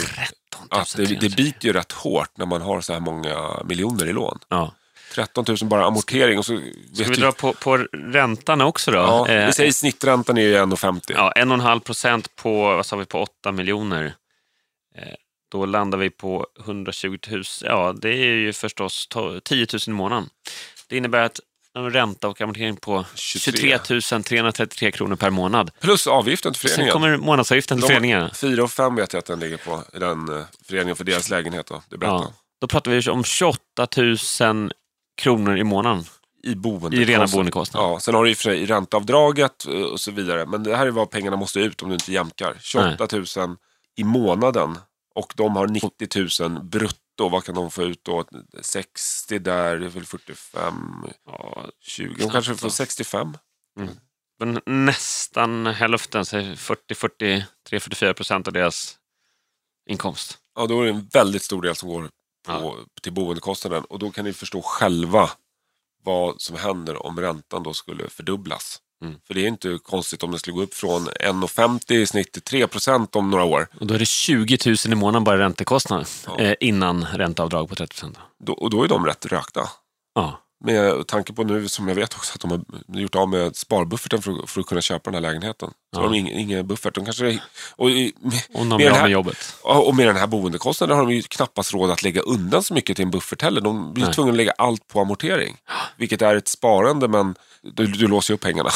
att 0.69 0.95
det, 0.97 1.05
det 1.05 1.35
biter 1.35 1.67
ju 1.67 1.73
rätt 1.73 1.91
hårt 1.91 2.37
när 2.37 2.45
man 2.45 2.61
har 2.61 2.81
så 2.81 2.93
här 2.93 2.99
många 2.99 3.63
miljoner 3.65 4.05
i 4.05 4.13
lån. 4.13 4.39
Ja. 4.47 4.73
13 5.15 5.45
000 5.47 5.57
bara 5.63 5.85
amortering. 5.85 6.37
Och 6.37 6.45
så 6.45 6.61
Ska 6.93 7.03
vi 7.03 7.15
dra 7.15 7.31
på, 7.31 7.53
på 7.53 7.77
räntan 7.93 8.61
också 8.61 8.91
då? 8.91 8.97
Ja, 8.97 9.23
vi 9.23 9.35
eh, 9.35 9.49
säger 9.49 9.71
snitträntan 9.71 10.37
är 10.37 10.41
ju 10.41 10.55
1,50. 10.55 11.01
Ja, 11.07 11.33
1,5 11.35 11.79
procent 11.79 12.35
på, 12.35 12.61
vad 12.61 12.85
sa 12.85 12.95
vi, 12.95 13.05
på 13.05 13.19
8 13.19 13.51
miljoner. 13.51 14.15
Eh, 14.95 15.13
då 15.51 15.65
landar 15.65 15.97
vi 15.97 16.09
på 16.09 16.47
120 16.59 17.17
000. 17.29 17.43
Ja, 17.61 17.93
det 18.01 18.09
är 18.09 18.35
ju 18.35 18.53
förstås 18.53 19.07
10 19.43 19.67
000 19.73 19.79
i 19.87 19.89
månaden. 19.89 20.29
Det 20.87 20.97
innebär 20.97 21.21
att 21.21 21.39
en 21.77 21.91
ränta 21.91 22.27
och 22.27 22.41
amortering 22.41 22.75
på 22.75 23.05
23 23.15 23.77
333 24.23 24.91
kronor 24.91 25.15
per 25.15 25.29
månad. 25.29 25.71
Plus 25.79 26.07
avgiften 26.07 26.53
till 26.53 26.61
föreningen. 26.61 26.91
Sen 26.91 27.01
kommer 27.01 27.17
månadsavgiften 27.17 27.77
till 27.77 27.87
föreningen. 27.87 28.29
4 28.35 28.63
och 28.63 28.71
5 28.71 28.95
vet 28.95 29.13
jag 29.13 29.19
att 29.19 29.25
den 29.25 29.39
ligger 29.39 29.57
på, 29.57 29.83
i 29.93 29.99
den 29.99 30.29
uh, 30.29 30.43
föreningen 30.65 30.95
för 30.95 31.03
deras 31.03 31.29
lägenhet. 31.29 31.67
Då, 31.67 31.81
det 31.89 32.05
ja, 32.05 32.33
då 32.61 32.67
pratar 32.67 32.91
vi 32.91 33.09
om 33.09 33.23
28 33.23 33.61
000 34.41 34.71
kronor 35.21 35.57
i 35.57 35.63
månaden. 35.63 36.03
I, 36.43 36.55
boende 36.55 36.97
I 36.97 37.05
rena 37.05 37.27
boendekostnader. 37.27 37.87
Ja, 37.87 37.99
sen 37.99 38.15
har 38.15 38.23
du 38.23 38.29
i 38.29 38.33
och 38.33 38.37
för 38.37 38.43
sig 38.43 38.65
ränteavdraget 38.65 39.65
eh, 39.67 39.73
och 39.73 39.99
så 39.99 40.11
vidare. 40.11 40.45
Men 40.45 40.63
det 40.63 40.75
här 40.75 40.87
är 40.87 40.91
vad 40.91 41.09
pengarna 41.09 41.37
måste 41.37 41.59
ut 41.59 41.83
om 41.83 41.89
du 41.89 41.93
inte 41.93 42.11
jämkar. 42.11 42.57
28 42.59 43.07
000 43.11 43.25
i 43.97 44.03
månaden. 44.03 44.77
Och 45.15 45.33
de 45.35 45.55
har 45.55 45.67
90 45.67 46.47
000 46.49 46.63
brutto. 46.63 46.95
Vad 47.27 47.43
kan 47.43 47.55
de 47.55 47.71
få 47.71 47.83
ut 47.83 48.03
då? 48.03 48.25
60 48.61 49.39
där, 49.39 49.77
det 49.77 49.85
är 49.85 49.89
väl 49.89 50.05
45, 50.05 51.05
ja, 51.25 51.65
20. 51.81 52.15
De 52.23 52.29
kanske 52.29 52.55
får 52.55 52.69
65. 52.69 53.37
Mm. 53.77 53.89
Men 54.39 54.85
nästan 54.85 55.65
hälften, 55.65 56.25
40, 56.25 56.95
43, 56.95 57.79
44 57.79 58.13
procent 58.13 58.47
av 58.47 58.53
deras 58.53 58.97
inkomst. 59.89 60.37
Ja, 60.55 60.67
då 60.67 60.81
är 60.81 60.85
det 60.85 60.89
en 60.89 61.09
väldigt 61.13 61.43
stor 61.43 61.61
del 61.61 61.75
som 61.75 61.89
går 61.89 62.01
på, 62.01 62.11
ja. 62.45 62.75
till 63.01 63.13
boendekostnaden. 63.13 63.83
Och 63.83 63.99
då 63.99 64.11
kan 64.11 64.25
ni 64.25 64.33
förstå 64.33 64.61
själva 64.61 65.29
vad 66.03 66.41
som 66.41 66.55
händer 66.55 67.05
om 67.05 67.19
räntan 67.19 67.63
då 67.63 67.73
skulle 67.73 68.09
fördubblas. 68.09 68.81
Mm. 69.01 69.15
För 69.27 69.33
det 69.33 69.41
är 69.41 69.47
inte 69.47 69.79
konstigt 69.83 70.23
om 70.23 70.31
den 70.31 70.39
skulle 70.39 70.55
gå 70.55 70.61
upp 70.61 70.73
från 70.73 71.07
1,50 71.07 71.93
i 71.93 72.07
snitt 72.07 72.31
till 72.31 72.41
3 72.41 72.67
procent 72.67 73.15
om 73.15 73.31
några 73.31 73.43
år. 73.43 73.67
Och 73.79 73.87
då 73.87 73.93
är 73.93 73.99
det 73.99 74.05
20 74.05 74.57
000 74.65 74.75
i 74.85 74.95
månaden 74.95 75.23
bara 75.23 75.37
räntekostnad 75.37 76.07
ja. 76.27 76.39
eh, 76.39 76.55
innan 76.59 77.05
ränteavdrag 77.13 77.69
på 77.69 77.75
30 77.75 77.93
procent. 77.93 78.17
Och 78.47 78.69
då 78.69 78.83
är 78.83 78.87
de 78.87 79.05
rätt 79.05 79.25
rökta. 79.25 79.69
Ja. 80.15 80.41
Med 80.65 81.07
tanke 81.07 81.33
på 81.33 81.43
nu 81.43 81.67
som 81.67 81.87
jag 81.87 81.95
vet 81.95 82.13
också 82.13 82.31
att 82.35 82.41
de 82.41 82.51
har 82.51 82.99
gjort 83.01 83.15
av 83.15 83.29
med 83.29 83.55
sparbufferten 83.55 84.21
för, 84.21 84.47
för 84.47 84.61
att 84.61 84.67
kunna 84.67 84.81
köpa 84.81 85.11
den 85.11 85.23
här 85.23 85.31
lägenheten. 85.31 85.69
Så 85.69 85.75
ja. 85.91 85.99
har 85.99 86.09
de 86.09 86.17
ingen, 86.17 86.39
ingen 86.39 86.67
buffert. 86.67 86.95
De 86.95 87.05
kanske, 87.05 87.39
och, 87.71 87.85
med, 87.85 88.11
och 88.53 88.65
med, 88.65 88.79
med, 88.79 88.91
här, 88.91 89.01
med 89.01 89.11
jobbet. 89.11 89.37
Och 89.61 89.95
med 89.95 90.07
den 90.07 90.15
här 90.15 90.27
boendekostnaden 90.27 90.97
har 90.97 91.05
de 91.05 91.13
ju 91.13 91.21
knappast 91.21 91.73
råd 91.73 91.91
att 91.91 92.03
lägga 92.03 92.21
undan 92.21 92.63
så 92.63 92.73
mycket 92.73 92.95
till 92.95 93.05
en 93.05 93.11
buffert 93.11 93.41
heller. 93.41 93.61
De 93.61 93.93
blir 93.93 94.05
Nej. 94.05 94.13
tvungna 94.13 94.31
att 94.31 94.37
lägga 94.37 94.53
allt 94.57 94.87
på 94.87 95.01
amortering. 95.01 95.57
Vilket 95.97 96.21
är 96.21 96.35
ett 96.35 96.47
sparande 96.47 97.07
men 97.07 97.35
du, 97.61 97.87
du 97.87 98.07
låser 98.07 98.33
ju 98.33 98.35
upp 98.35 98.41
pengarna. 98.41 98.69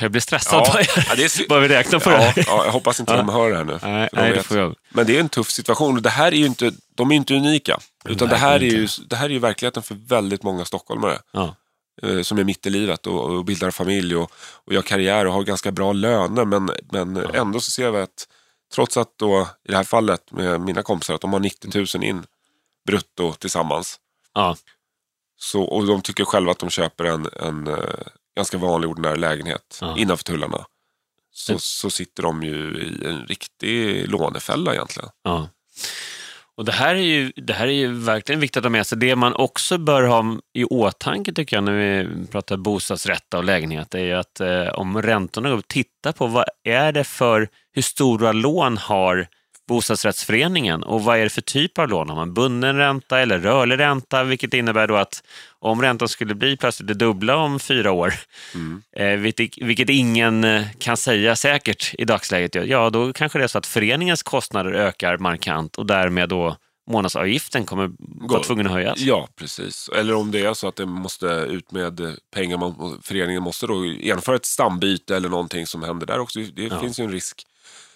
Jag 0.00 0.10
blir 0.10 0.20
stressad 0.20 0.62
Ja, 0.66 0.72
bara, 0.72 0.82
ja, 1.08 1.14
det 1.16 1.48
bara 1.48 1.60
vi 1.60 1.68
räknar 1.68 1.98
på 1.98 2.10
det 2.10 2.16
Ja, 2.16 2.22
här. 2.22 2.44
ja, 2.46 2.64
jag 2.64 2.72
hoppas 2.72 3.00
inte 3.00 3.16
de 3.16 3.28
hör 3.28 3.50
det 3.50 3.56
här 3.56 3.64
nu. 3.64 3.78
Nej, 3.82 4.08
nej, 4.12 4.32
det 4.32 4.42
får 4.42 4.56
jag. 4.58 4.74
Men 4.90 5.06
det 5.06 5.16
är 5.16 5.20
en 5.20 5.28
tuff 5.28 5.50
situation 5.50 5.96
och 5.96 6.02
det 6.02 6.10
här 6.10 6.32
är 6.32 6.36
ju 6.36 6.46
inte, 6.46 6.72
de 6.94 7.10
är 7.12 7.16
inte 7.16 7.34
unika. 7.34 7.78
Utan 8.04 8.28
det 8.28 8.36
här, 8.36 8.54
är 8.54 8.60
ju, 8.60 8.88
det 9.06 9.16
här 9.16 9.24
är 9.26 9.30
ju 9.30 9.38
verkligheten 9.38 9.82
för 9.82 9.94
väldigt 9.94 10.42
många 10.42 10.64
stockholmare. 10.64 11.18
Ja. 11.32 11.56
eh, 12.02 12.22
Som 12.22 12.38
är 12.38 12.44
mitt 12.44 12.66
i 12.66 12.70
livet 12.70 13.06
och, 13.06 13.24
och 13.30 13.44
bildar 13.44 13.70
familj 13.70 14.16
och, 14.16 14.32
och 14.66 14.72
gör 14.74 14.82
karriär 14.82 15.26
och 15.26 15.32
har 15.32 15.42
ganska 15.42 15.72
bra 15.72 15.92
löner. 15.92 16.44
Men, 16.44 16.70
men 16.92 17.16
ändå 17.16 17.60
så 17.60 17.70
ser 17.70 17.90
vi 17.90 17.98
att 18.00 18.28
trots 18.74 18.96
att 18.96 19.18
då, 19.18 19.48
i 19.68 19.70
det 19.70 19.76
här 19.76 19.84
fallet 19.84 20.32
med 20.32 20.60
mina 20.60 20.82
kompisar, 20.82 21.14
att 21.14 21.20
de 21.20 21.32
har 21.32 21.40
90 21.40 21.86
000 21.98 22.04
in 22.04 22.24
brutto 22.86 23.32
tillsammans. 23.32 23.96
Så, 25.44 25.62
och 25.62 25.86
de 25.86 26.02
tycker 26.02 26.24
själva 26.24 26.50
att 26.52 26.58
de 26.58 26.70
köper 26.70 27.04
en, 27.04 27.28
en 27.40 27.66
eh, 27.66 27.78
ganska 28.36 28.58
vanlig 28.58 28.90
ordinär 28.90 29.16
lägenhet 29.16 29.78
Ja. 29.80 29.98
innanför 29.98 30.24
tullarna. 30.24 30.66
Så, 31.32 31.52
Men- 31.52 31.60
så 31.60 31.90
sitter 31.90 32.22
de 32.22 32.42
ju 32.42 32.54
i 32.78 33.06
en 33.06 33.26
riktig 33.26 34.08
lånefälla 34.08 34.74
egentligen. 34.74 35.08
Ja. 35.24 35.48
Och 36.56 36.64
det 36.64 36.72
här, 36.72 36.94
är 36.94 36.98
ju, 37.00 37.32
det 37.36 37.52
här 37.52 37.66
är 37.66 37.72
ju 37.72 37.92
verkligen 37.92 38.40
viktigt 38.40 38.56
att 38.56 38.62
ha 38.64 38.70
med 38.70 38.86
sig. 38.86 38.98
Det 38.98 39.16
man 39.16 39.34
också 39.34 39.78
bör 39.78 40.02
ha 40.02 40.24
i 40.54 40.64
åtanke 40.64 41.32
tycker 41.32 41.56
jag 41.56 41.64
när 41.64 41.72
vi 41.72 42.26
pratar 42.26 42.56
bostadsrätt 42.56 43.34
och 43.34 43.44
lägenhet 43.44 43.94
är 43.94 44.14
att 44.14 44.40
eh, 44.40 44.66
om 44.68 45.02
räntorna 45.02 45.48
går 45.50 45.56
upp, 45.56 45.68
titta 45.68 46.12
på 46.12 46.26
vad 46.26 46.44
är 46.64 46.92
det 46.92 47.04
för, 47.04 47.48
hur 47.72 47.82
stora 47.82 48.32
lån 48.32 48.76
har 48.78 49.26
bostadsrättsföreningen 49.68 50.82
och 50.82 51.04
vad 51.04 51.18
är 51.18 51.22
det 51.24 51.30
för 51.30 51.40
typ 51.40 51.78
av 51.78 51.88
lån? 51.88 52.08
Har 52.08 52.16
man 52.16 52.34
bunden 52.34 52.76
ränta 52.76 53.20
eller 53.20 53.38
rörlig 53.38 53.78
ränta? 53.78 54.24
Vilket 54.24 54.54
innebär 54.54 54.86
då 54.86 54.96
att 54.96 55.22
om 55.58 55.82
räntan 55.82 56.08
skulle 56.08 56.34
bli 56.34 56.56
plötsligt 56.56 56.86
det 56.88 56.94
dubbla 56.94 57.36
om 57.36 57.60
fyra 57.60 57.92
år, 57.92 58.14
Mm. 58.54 58.82
eh, 58.96 59.34
vilket, 59.66 59.88
ingen 59.90 60.44
eh, 60.44 60.62
kan 60.78 60.96
säga 60.96 61.36
säkert 61.36 61.94
i 61.98 62.04
dagsläget, 62.04 62.54
ja 62.68 62.90
då 62.90 63.12
kanske 63.12 63.38
det 63.38 63.44
är 63.44 63.48
så 63.48 63.58
att 63.58 63.66
föreningens 63.66 64.22
kostnader 64.22 64.72
ökar 64.72 65.18
markant 65.18 65.76
och 65.76 65.86
därmed 65.86 66.28
då 66.28 66.56
månadsavgiften 66.90 67.64
kommer 67.64 67.90
vara 68.28 68.42
tvungen 68.42 68.66
att 68.66 68.72
höjas. 68.72 68.98
Ja, 69.00 69.28
precis. 69.36 69.90
Eller 69.96 70.14
om 70.14 70.30
det 70.30 70.44
är 70.44 70.54
så 70.54 70.68
att 70.68 70.76
det 70.76 70.86
måste 70.86 71.26
ut 71.26 71.70
med 71.72 72.00
eh, 72.00 72.10
pengar, 72.34 72.56
man, 72.58 73.00
föreningen 73.02 73.42
måste 73.42 73.66
då 73.66 73.84
genomföra 73.86 74.36
ett 74.36 74.46
stambyte 74.46 75.16
eller 75.16 75.28
någonting 75.28 75.66
som 75.66 75.82
händer 75.82 76.06
där 76.06 76.18
också. 76.18 76.40
Det 76.40 76.62
Ja. 76.62 76.80
finns 76.80 77.00
ju 77.00 77.04
en 77.04 77.12
risk 77.12 77.42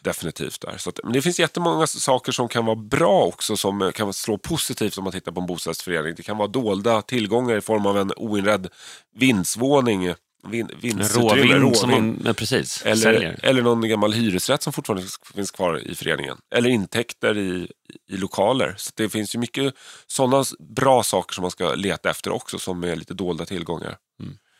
definitivt 0.01 0.61
där. 0.61 0.79
Så 0.79 0.91
att, 0.91 1.01
men 1.05 1.13
det 1.13 1.23
finns 1.23 1.41
jättemånga 1.41 1.87
saker 1.87 2.33
som 2.33 2.49
kan 2.49 2.65
vara 2.67 2.77
bra 2.77 3.25
också, 3.25 3.57
som 3.57 3.83
eh, 3.83 3.91
kan 3.91 4.13
slå 4.13 4.39
positivt 4.39 4.99
om 4.99 5.05
man 5.05 5.13
tittar 5.13 5.33
på 5.33 5.41
en 5.41 5.47
bostadsförening. 5.47 6.15
Det 6.17 6.23
kan 6.23 6.37
vara 6.37 6.49
dolda 6.49 7.03
tillgångar 7.03 7.57
i 7.57 7.61
form 7.61 7.87
av 7.87 7.99
en 7.99 8.13
oinredd 8.17 8.69
vindsvåning, 9.17 10.15
vin, 10.49 10.71
vinstutrymme, 10.81 11.55
råvind 11.57 11.77
som 11.77 11.91
råvind. 11.91 12.15
man 12.17 12.23
ja, 12.27 12.35
precis, 12.35 12.83
Eller, 12.83 12.97
säljer. 12.97 13.41
eller 13.43 13.63
någon 13.63 13.89
gammal 13.89 14.13
hyresrätt 14.13 14.63
som 14.63 14.73
fortfarande 14.73 15.07
finns 15.35 15.51
kvar 15.51 15.79
i 15.79 15.95
föreningen. 15.95 16.37
Eller 16.55 16.71
intäkter 16.71 17.39
i, 17.39 17.69
i 18.11 18.17
lokaler. 18.17 18.75
Så 18.77 18.91
det 18.95 19.09
finns 19.09 19.35
ju 19.35 19.39
mycket 19.39 19.75
sådana 20.07 20.45
bra 20.59 21.03
saker 21.03 21.35
som 21.35 21.43
man 21.43 21.51
ska 21.51 21.75
leta 21.75 22.11
efter 22.11 22.31
också 22.31 22.59
som 22.59 22.85
är 22.85 22.97
lite 22.97 23.15
dolda 23.15 23.45
tillgångar. 23.45 23.97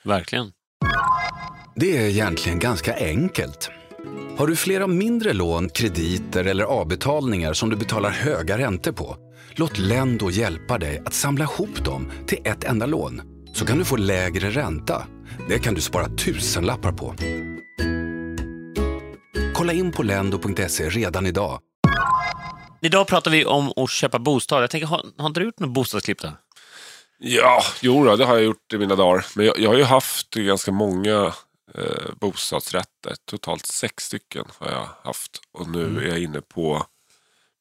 Verkligen. 0.03 0.53
Det 1.77 1.97
är 1.97 2.09
egentligen 2.09 2.59
ganska 2.59 2.97
enkelt. 2.97 3.71
Har 4.39 4.47
du 4.47 4.57
flera 4.57 4.87
mindre 4.87 5.33
lån, 5.33 5.69
krediter 5.69 6.45
eller 6.45 6.65
avbetalningar 6.65 7.53
som 7.53 7.71
du 7.71 7.77
betalar 7.77 8.11
höga 8.11 8.59
räntor 8.59 8.93
på? 8.93 9.17
Låt 9.53 9.79
Lendo 9.79 10.31
hjälpa 10.31 10.79
dig 10.79 11.03
att 11.07 11.15
samla 11.15 11.45
ihop 11.45 11.85
dem 11.85 12.13
till 12.27 12.39
ett 12.45 12.65
enda 12.65 12.87
lån. 12.87 13.23
Så 13.55 13.67
kan 13.67 13.79
du 13.79 13.85
få 13.85 13.97
lägre 13.97 14.51
ränta. 14.51 15.07
Det 15.49 15.59
kan 15.59 15.75
du 15.75 15.81
spara 15.81 16.09
tusenlappar 16.09 16.93
på. 16.93 17.15
Kolla 19.55 19.73
in 19.73 19.93
på 19.93 20.03
lendo.se 20.03 20.89
redan 20.89 21.27
idag. 21.27 21.61
Idag 22.83 23.07
pratar 23.07 23.31
vi 23.31 23.45
om 23.45 23.73
att 23.77 23.91
köpa 23.91 24.19
bostad. 24.19 24.63
Jag 24.63 24.71
tänker, 24.71 24.87
har, 24.87 25.05
har 25.19 25.27
inte 25.27 25.41
du 25.41 25.47
gjort 25.47 25.59
något 25.59 25.71
bostadsklipp 25.71 26.21
då? 26.21 26.29
Ja, 27.19 27.63
jo 27.81 28.05
då, 28.05 28.17
det 28.17 28.25
har 28.25 28.35
jag 28.35 28.45
gjort 28.45 28.73
i 28.73 28.79
mina 28.79 28.97
dagar. 28.97 29.27
Men 29.37 29.47
jag, 29.47 29.59
jag 29.59 29.71
har 29.71 29.77
ju 29.77 29.85
haft 29.85 30.35
ganska 30.35 30.73
många 30.73 31.33
eh, 31.75 32.13
bostadsrätter. 32.21 33.15
Totalt 33.31 33.67
sex 33.67 34.05
stycken 34.05 34.45
har 34.59 34.71
jag 34.71 34.89
haft. 35.05 35.41
Och 35.53 35.69
nu 35.69 36.03
är 36.05 36.09
jag 36.09 36.19
inne 36.19 36.41
på 36.41 36.87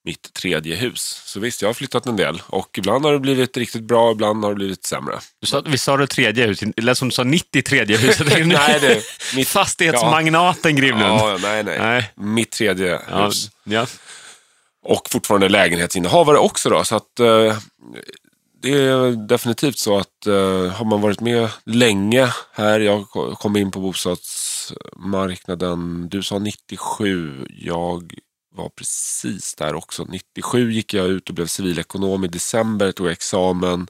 mitt 0.03 0.33
tredje 0.33 0.75
hus. 0.75 1.21
Så 1.25 1.39
visst, 1.39 1.61
jag 1.61 1.69
har 1.69 1.73
flyttat 1.73 2.05
en 2.05 2.15
del. 2.15 2.41
Och 2.47 2.77
ibland 2.77 3.05
har 3.05 3.13
det 3.13 3.19
blivit 3.19 3.57
riktigt 3.57 3.83
bra, 3.83 4.11
ibland 4.11 4.43
har 4.43 4.51
det 4.51 4.55
blivit 4.55 4.85
sämre. 4.85 5.19
Du 5.41 5.47
sa, 5.47 5.61
vi 5.65 5.77
sa 5.77 5.97
det 5.97 6.07
tredje 6.07 6.45
huset, 6.47 6.69
det 6.75 6.81
lät 6.81 6.97
som 6.97 7.07
du 7.09 7.11
sa 7.15 7.23
93 7.23 7.85
huset. 7.97 8.27
Nej, 8.47 8.77
det- 8.81 9.03
mitt- 9.35 9.47
Fastighetsmagnaten 9.47 10.75
Grimlund. 10.75 11.19
Ja, 11.19 11.37
nej, 11.41 11.63
nej, 11.63 11.79
Nej. 11.79 12.11
Mitt 12.15 12.51
tredje 12.51 13.01
Ja, 13.09 13.25
hus. 13.25 13.49
ja. 13.63 13.85
Och 14.83 15.07
fortfarande 15.11 15.49
lägenhetsinnehavare 15.49 16.37
också 16.37 16.69
då. 16.69 16.83
Så 16.83 16.95
att 16.95 17.19
eh, 17.19 17.57
det 18.61 18.73
är 18.73 19.27
definitivt 19.27 19.77
så 19.77 19.97
att 19.97 20.27
eh, 20.27 20.67
har 20.67 20.85
man 20.85 21.01
varit 21.01 21.21
med 21.21 21.49
länge 21.65 22.33
här, 22.51 22.79
jag 22.79 23.09
kom 23.39 23.57
in 23.57 23.71
på 23.71 23.79
bostadsmarknaden, 23.79 26.09
du 26.09 26.23
sa 26.23 26.39
97, 26.39 27.47
jag 27.49 28.13
var 28.55 28.69
precis 28.69 29.55
där 29.55 29.75
också. 29.75 30.05
97 30.09 30.71
gick 30.71 30.93
jag 30.93 31.07
ut 31.07 31.29
och 31.29 31.35
blev 31.35 31.47
civilekonom, 31.47 32.25
i 32.25 32.27
december 32.27 32.91
tog 32.91 33.07
jag 33.07 33.13
examen 33.13 33.87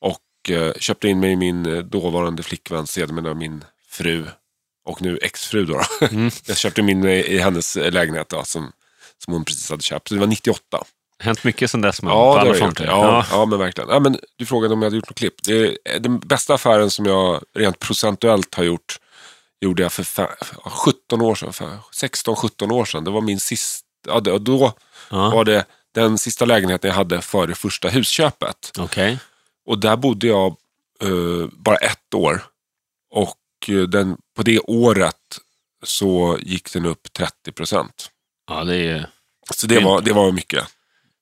och 0.00 0.50
eh, 0.50 0.72
köpte 0.74 1.08
in 1.08 1.20
mig 1.20 1.32
i 1.32 1.36
min 1.36 1.66
eh, 1.66 1.78
dåvarande 1.78 2.42
flickvän, 2.42 2.86
sedermera 2.86 3.34
min 3.34 3.64
fru 3.88 4.26
och 4.84 5.02
nu 5.02 5.18
exfru 5.22 5.64
då. 5.64 5.80
då. 6.00 6.06
Mm. 6.06 6.30
jag 6.46 6.56
köpte 6.56 6.82
min 6.82 7.04
i, 7.04 7.18
i 7.18 7.38
hennes 7.38 7.76
lägenhet 7.76 8.28
då, 8.28 8.44
som, 8.44 8.72
som 9.24 9.32
hon 9.32 9.44
precis 9.44 9.70
hade 9.70 9.82
köpt. 9.82 10.08
Så 10.08 10.14
det 10.14 10.20
var 10.20 10.26
98. 10.26 10.84
Hänt 11.22 11.44
mycket 11.44 11.70
sedan 11.70 11.80
dess 11.80 11.98
Ja, 12.02 12.08
det 12.34 12.40
har 12.40 12.46
gjort. 12.46 12.56
fronter. 12.56 12.84
Ja, 12.86 13.26
ja. 13.30 13.46
men 13.46 13.58
verkligen. 13.58 13.90
Ja, 13.90 14.00
men 14.00 14.18
du 14.36 14.46
frågade 14.46 14.74
om 14.74 14.82
jag 14.82 14.86
hade 14.86 14.96
gjort 14.96 15.08
något 15.10 15.18
klipp. 15.18 15.34
Det 15.42 15.76
är 15.84 15.98
den 15.98 16.18
bästa 16.18 16.54
affären 16.54 16.90
som 16.90 17.06
jag 17.06 17.42
rent 17.54 17.78
procentuellt 17.78 18.54
har 18.54 18.64
gjort 18.64 18.98
gjorde 19.60 19.82
jag 19.82 19.92
för 19.92 20.02
fa- 20.02 20.44
17 20.64 21.20
år 21.20 21.34
sedan. 21.34 21.52
För 21.52 21.78
16-17 21.92 22.72
år 22.72 22.84
sedan. 22.84 23.04
Det 23.04 23.10
var 23.10 23.20
min 23.20 23.40
sista... 23.40 23.86
Ja, 24.06 24.20
då 24.20 24.72
Ja. 25.10 25.30
var 25.30 25.44
det 25.44 25.64
den 25.94 26.18
sista 26.18 26.44
lägenheten 26.44 26.88
jag 26.88 26.94
hade 26.96 27.20
före 27.20 27.54
första 27.54 27.88
husköpet. 27.88 28.72
Okej. 28.78 29.18
Och 29.66 29.78
där 29.78 29.96
bodde 29.96 30.26
jag 30.26 30.56
eh, 31.02 31.46
bara 31.52 31.76
ett 31.76 32.14
år. 32.14 32.44
Och 33.14 33.36
eh, 33.68 33.74
den, 33.82 34.16
på 34.36 34.42
det 34.42 34.58
året 34.60 35.16
så 35.84 36.38
gick 36.42 36.72
den 36.72 36.86
upp 36.86 37.12
30 37.12 37.52
procent. 37.52 38.10
Ja, 38.50 38.64
det 38.64 38.76
är 38.76 39.10
Så 39.54 39.66
det 39.66 39.80
var, 39.80 40.00
det 40.00 40.12
var 40.12 40.32
mycket. 40.32 40.64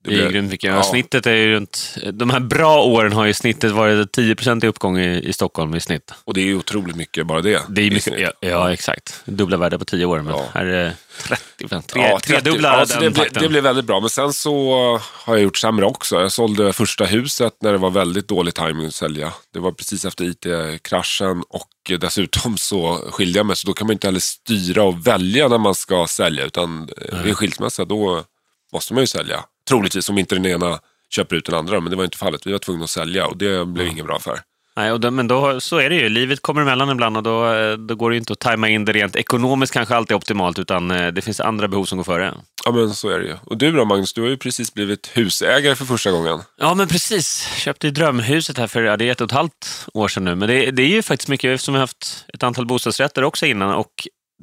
Det 0.05 0.11
är 0.15 0.17
ju 0.17 0.29
grymt 0.29 0.51
mycket. 0.51 0.71
ja. 0.75 0.83
Snittet 0.83 1.27
är 1.27 1.35
ju 1.35 1.53
runt... 1.53 1.97
De 2.13 2.31
här 2.31 2.41
bra 2.41 2.83
åren 2.83 3.13
har 3.13 3.25
ju 3.27 3.35
snittet 3.35 3.73
varit 3.73 4.13
10 4.13 4.37
i 4.63 4.67
uppgång 4.67 4.99
i, 4.99 5.21
i 5.29 5.33
Stockholm 5.33 5.75
i 5.75 5.81
snitt. 5.81 6.13
Och 6.25 6.35
det 6.35 6.41
är 6.41 6.45
ju 6.45 6.57
otroligt 6.57 6.97
mycket 6.97 7.27
bara 7.27 7.41
det. 7.41 7.63
Det 7.69 7.83
är 7.83 7.91
mycket, 7.91 8.21
ja, 8.21 8.33
ja, 8.41 8.73
exakt. 8.73 9.23
Dubbla 9.25 9.57
värde 9.57 9.79
på 9.79 9.85
10 9.85 10.05
år, 10.05 10.21
men 10.23 10.35
Ja. 10.35 10.45
här 10.55 10.67
är 10.67 10.85
det 10.85 10.93
30 11.23 11.69
Tre, 11.87 12.03
Ja, 12.03 12.19
30. 12.23 12.27
tredubbla 12.27 12.69
ja, 12.79 12.85
den 12.85 13.03
det, 13.03 13.11
blev, 13.11 13.25
takten. 13.25 13.43
det 13.43 13.49
blev 13.49 13.63
väldigt 13.63 13.85
bra. 13.85 14.01
Men 14.01 14.11
sen 14.11 14.33
så 14.33 14.75
har 15.03 15.35
jag 15.35 15.43
gjort 15.43 15.57
sämre 15.59 15.87
också. 15.87 16.21
Jag 16.21 16.33
sålde 16.33 16.73
första 16.73 17.05
huset 17.05 17.53
när 17.61 17.73
det 17.73 17.79
var 17.79 17.91
väldigt 17.91 18.29
dålig 18.29 18.55
timing 18.55 18.87
att 18.87 18.95
sälja. 18.95 19.33
Det 19.53 19.59
var 19.59 19.73
precis 19.73 20.05
efter 20.05 20.25
IT-kraschen 20.25 21.43
och 21.49 21.69
dessutom 22.01 22.57
så 22.59 22.97
skilde 23.11 23.39
jag 23.39 23.47
mig. 23.47 23.57
Så 23.57 23.67
då 23.67 23.73
kan 23.73 23.87
man 23.87 23.93
inte 23.93 24.07
heller 24.07 24.21
styra 24.21 24.83
och 24.83 25.07
välja 25.07 25.49
när 25.49 25.59
man 25.59 25.75
ska 25.75 26.07
sälja. 26.07 26.45
Utan 26.45 26.89
eh, 27.13 27.19
vid 27.19 27.29
en 27.29 27.35
skilsmässa 27.35 27.85
då 27.85 28.25
måste 28.73 28.95
man 28.95 29.03
ju 29.03 29.07
sälja. 29.07 29.45
Troligtvis 29.69 30.09
om 30.09 30.19
inte 30.19 30.35
den 30.35 30.47
ena 30.47 30.79
köper 31.11 31.37
ut 31.37 31.45
den 31.45 31.55
andra. 31.55 31.81
Men 31.81 31.91
det 31.91 31.97
var 31.97 32.05
inte 32.05 32.19
fallet. 32.19 32.47
Vi 32.47 32.53
var 32.53 32.59
tvungna 32.59 32.85
att 32.85 32.91
sälja 32.91 33.27
och 33.27 33.37
det 33.37 33.67
blev 33.67 33.87
ingen 33.87 34.07
bra 34.07 34.17
affär. 34.17 34.41
Nej, 34.77 34.93
och 34.93 35.01
då, 35.01 35.11
men 35.11 35.29
då, 35.29 35.61
så 35.61 35.79
är 35.79 35.91
det 35.91 35.97
ju. 35.97 36.09
Livet 36.09 36.43
kommer 36.43 36.63
emellan 36.63 36.91
ibland 36.91 37.17
och 37.17 37.23
då, 37.23 37.53
eh, 37.53 37.73
då 37.73 37.95
går 37.95 38.11
det 38.11 38.17
inte 38.17 38.33
att 38.33 38.39
tajma 38.39 38.69
in 38.69 38.85
det 38.85 38.93
rent 38.93 39.17
ekonomiskt 39.17 39.73
kanske 39.73 39.97
alltid 39.97 40.17
optimalt, 40.17 40.59
utan 40.59 40.91
eh, 40.91 41.09
det 41.09 41.23
finns 41.23 41.41
andra 41.41 41.69
behov 41.69 41.85
som 41.85 41.99
går 41.99 42.05
före. 42.05 42.35
Ja 42.65 42.73
men 42.73 42.91
så 42.91 43.09
är 43.09 43.19
det 43.19 43.27
ju. 43.27 43.37
Och 43.45 43.57
du 43.57 43.73
då 43.73 43.85
Magnus, 43.85 44.13
du 44.13 44.23
har 44.23 44.29
ju 44.29 44.37
precis 44.37 44.75
blivit 44.75 45.11
husägare 45.15 45.75
för 45.75 45.85
första 45.85 46.11
gången. 46.11 46.41
Ja, 46.57 46.75
men 46.75 46.89
precis. 46.89 47.49
Köpte 47.57 47.87
ju 47.87 47.91
drömhuset 47.91 48.59
här 48.59 48.67
för 48.67 48.83
ja, 48.83 48.97
det 48.97 49.09
är 49.09 49.13
ett 49.13 49.21
och 49.21 49.25
ett 49.25 49.33
halvt 49.33 49.87
år 49.95 50.09
sedan 50.09 50.25
nu. 50.25 50.35
Men 50.35 50.49
det, 50.49 50.71
det 50.71 50.83
är 50.83 50.89
ju 50.89 51.03
faktiskt 51.03 51.29
mycket, 51.29 51.55
eftersom 51.55 51.75
har 51.75 51.81
haft 51.81 52.25
ett 52.35 52.43
antal 52.43 52.67
bostadsrätter 52.67 53.25
också 53.25 53.47
innan 53.47 53.75
och 53.75 53.93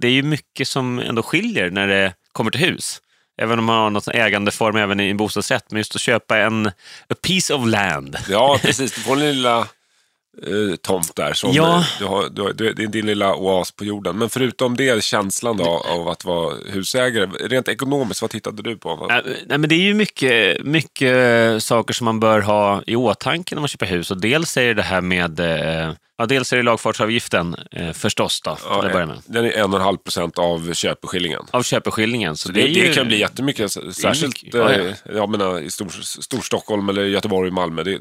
det 0.02 0.08
är 0.08 0.12
ju 0.12 0.24
mycket 0.24 0.68
som 0.68 1.00
ändå 1.00 1.24
skiljer 1.24 1.70
när 1.70 1.88
det 1.88 2.14
kommer 2.32 2.52
till 2.52 2.62
hus. 2.62 3.02
Även 3.38 3.60
om 3.60 3.66
man 3.66 3.76
har 3.78 3.90
något 3.90 4.08
ägandeform 4.08 4.76
även 4.76 5.00
i 5.00 5.10
en 5.10 5.18
bostadsrätt, 5.18 5.66
men 5.72 5.78
just 5.78 5.96
att 5.96 6.02
köpa 6.02 6.38
en 6.38 6.68
a 7.10 7.16
piece 7.28 7.54
of 7.54 7.68
land. 7.68 8.18
Ja, 8.30 8.60
precis. 8.62 8.96
Du 8.96 9.02
får 9.02 9.14
en 9.14 9.20
lilla 9.20 9.60
eh, 9.60 10.76
tomt 10.82 11.16
där. 11.16 11.34
Som 11.34 11.52
Ja. 11.54 11.84
du 12.00 12.06
har, 12.06 12.30
du 12.30 12.42
har, 12.42 12.54
det 12.54 12.68
är 12.84 12.88
din 12.88 13.06
lilla 13.06 13.36
oas 13.36 13.72
på 13.72 13.86
jorden. 13.86 14.18
Men 14.18 14.30
förutom 14.30 14.76
det, 14.78 15.04
känslan 15.04 15.58
då 15.58 15.84
av 15.90 16.08
att 16.08 16.26
vara 16.26 16.56
husägare. 16.72 17.26
Rent 17.26 17.68
ekonomiskt, 17.68 18.22
vad 18.22 18.32
tittade 18.32 18.62
du 18.62 18.78
på? 18.78 18.90
Äh, 19.12 19.18
Nej, 19.48 19.58
men 19.58 19.70
det 19.70 19.76
är 19.76 19.82
ju 19.82 19.94
mycket, 19.94 20.64
mycket 20.66 21.64
saker 21.64 21.94
som 21.94 22.06
man 22.06 22.20
bör 22.20 22.42
ha 22.42 22.82
i 22.88 22.96
åtanke 22.96 23.56
när 23.56 23.60
man 23.62 23.68
köper 23.68 23.86
hus. 23.86 24.12
Och 24.12 24.22
dels 24.22 24.58
är 24.58 24.62
det 24.66 24.74
det 24.74 24.82
här 24.82 25.02
med 25.02 25.40
eh, 25.40 25.92
Ja, 26.18 26.26
dels 26.26 26.54
är 26.54 26.58
det 26.58 26.64
lagfartsavgiften 26.64 27.56
eh, 27.72 27.92
förstås 27.94 28.42
då, 28.42 28.56
till 28.56 28.66
att 28.88 28.94
börja 28.94 29.06
med. 29.06 29.18
Den 29.26 29.46
är 29.46 29.50
1,5 29.52 29.98
procent 29.98 30.40
av 30.40 30.74
köpeskillingen. 30.74 31.42
Av 31.52 31.64
köpeskillingen. 31.64 32.38
Så 32.38 32.52
Det, 32.52 32.62
det, 32.62 32.68
det, 32.68 32.74
ju... 32.88 32.94
kan 32.94 33.08
bli 33.08 33.20
jättemycket, 33.20 33.72
särskilt 33.72 34.44
mycket, 34.44 34.54
ja, 34.60 34.72
ja. 34.74 34.80
eh, 34.80 34.96
jag 35.16 35.30
menar, 35.30 35.60
i 35.60 35.70
stor, 35.70 35.90
Storstockholm 36.22 36.90
eller 36.90 37.04
Göteborg 37.04 37.48
och 37.48 37.54
Malmö. 37.54 37.84
Det, 37.84 38.00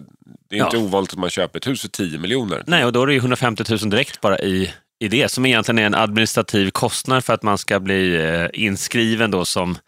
det 0.50 0.56
är 0.58 0.64
inte 0.64 0.76
Ja. 0.76 0.82
ovanligt 0.82 1.12
att 1.12 1.18
man 1.18 1.30
köper 1.30 1.58
ett 1.58 1.66
hus 1.66 1.80
för 1.80 1.88
10 1.88 2.18
miljoner. 2.18 2.62
Nej, 2.66 2.84
och 2.84 2.92
då 2.92 3.02
är 3.02 3.06
det 3.06 3.12
ju 3.12 3.18
150 3.18 3.64
000 3.70 3.78
direkt 3.90 4.20
bara 4.20 4.38
i, 4.38 4.72
i 4.98 5.08
det, 5.08 5.28
som 5.28 5.46
egentligen 5.46 5.78
är 5.78 5.86
en 5.86 5.94
administrativ 5.94 6.70
kostnad 6.70 7.24
för 7.24 7.32
att 7.34 7.42
man 7.42 7.58
ska 7.58 7.80
bli 7.80 8.14
eh, 8.16 8.46
inskriven 8.52 9.30
då 9.30 9.44
som 9.44 9.78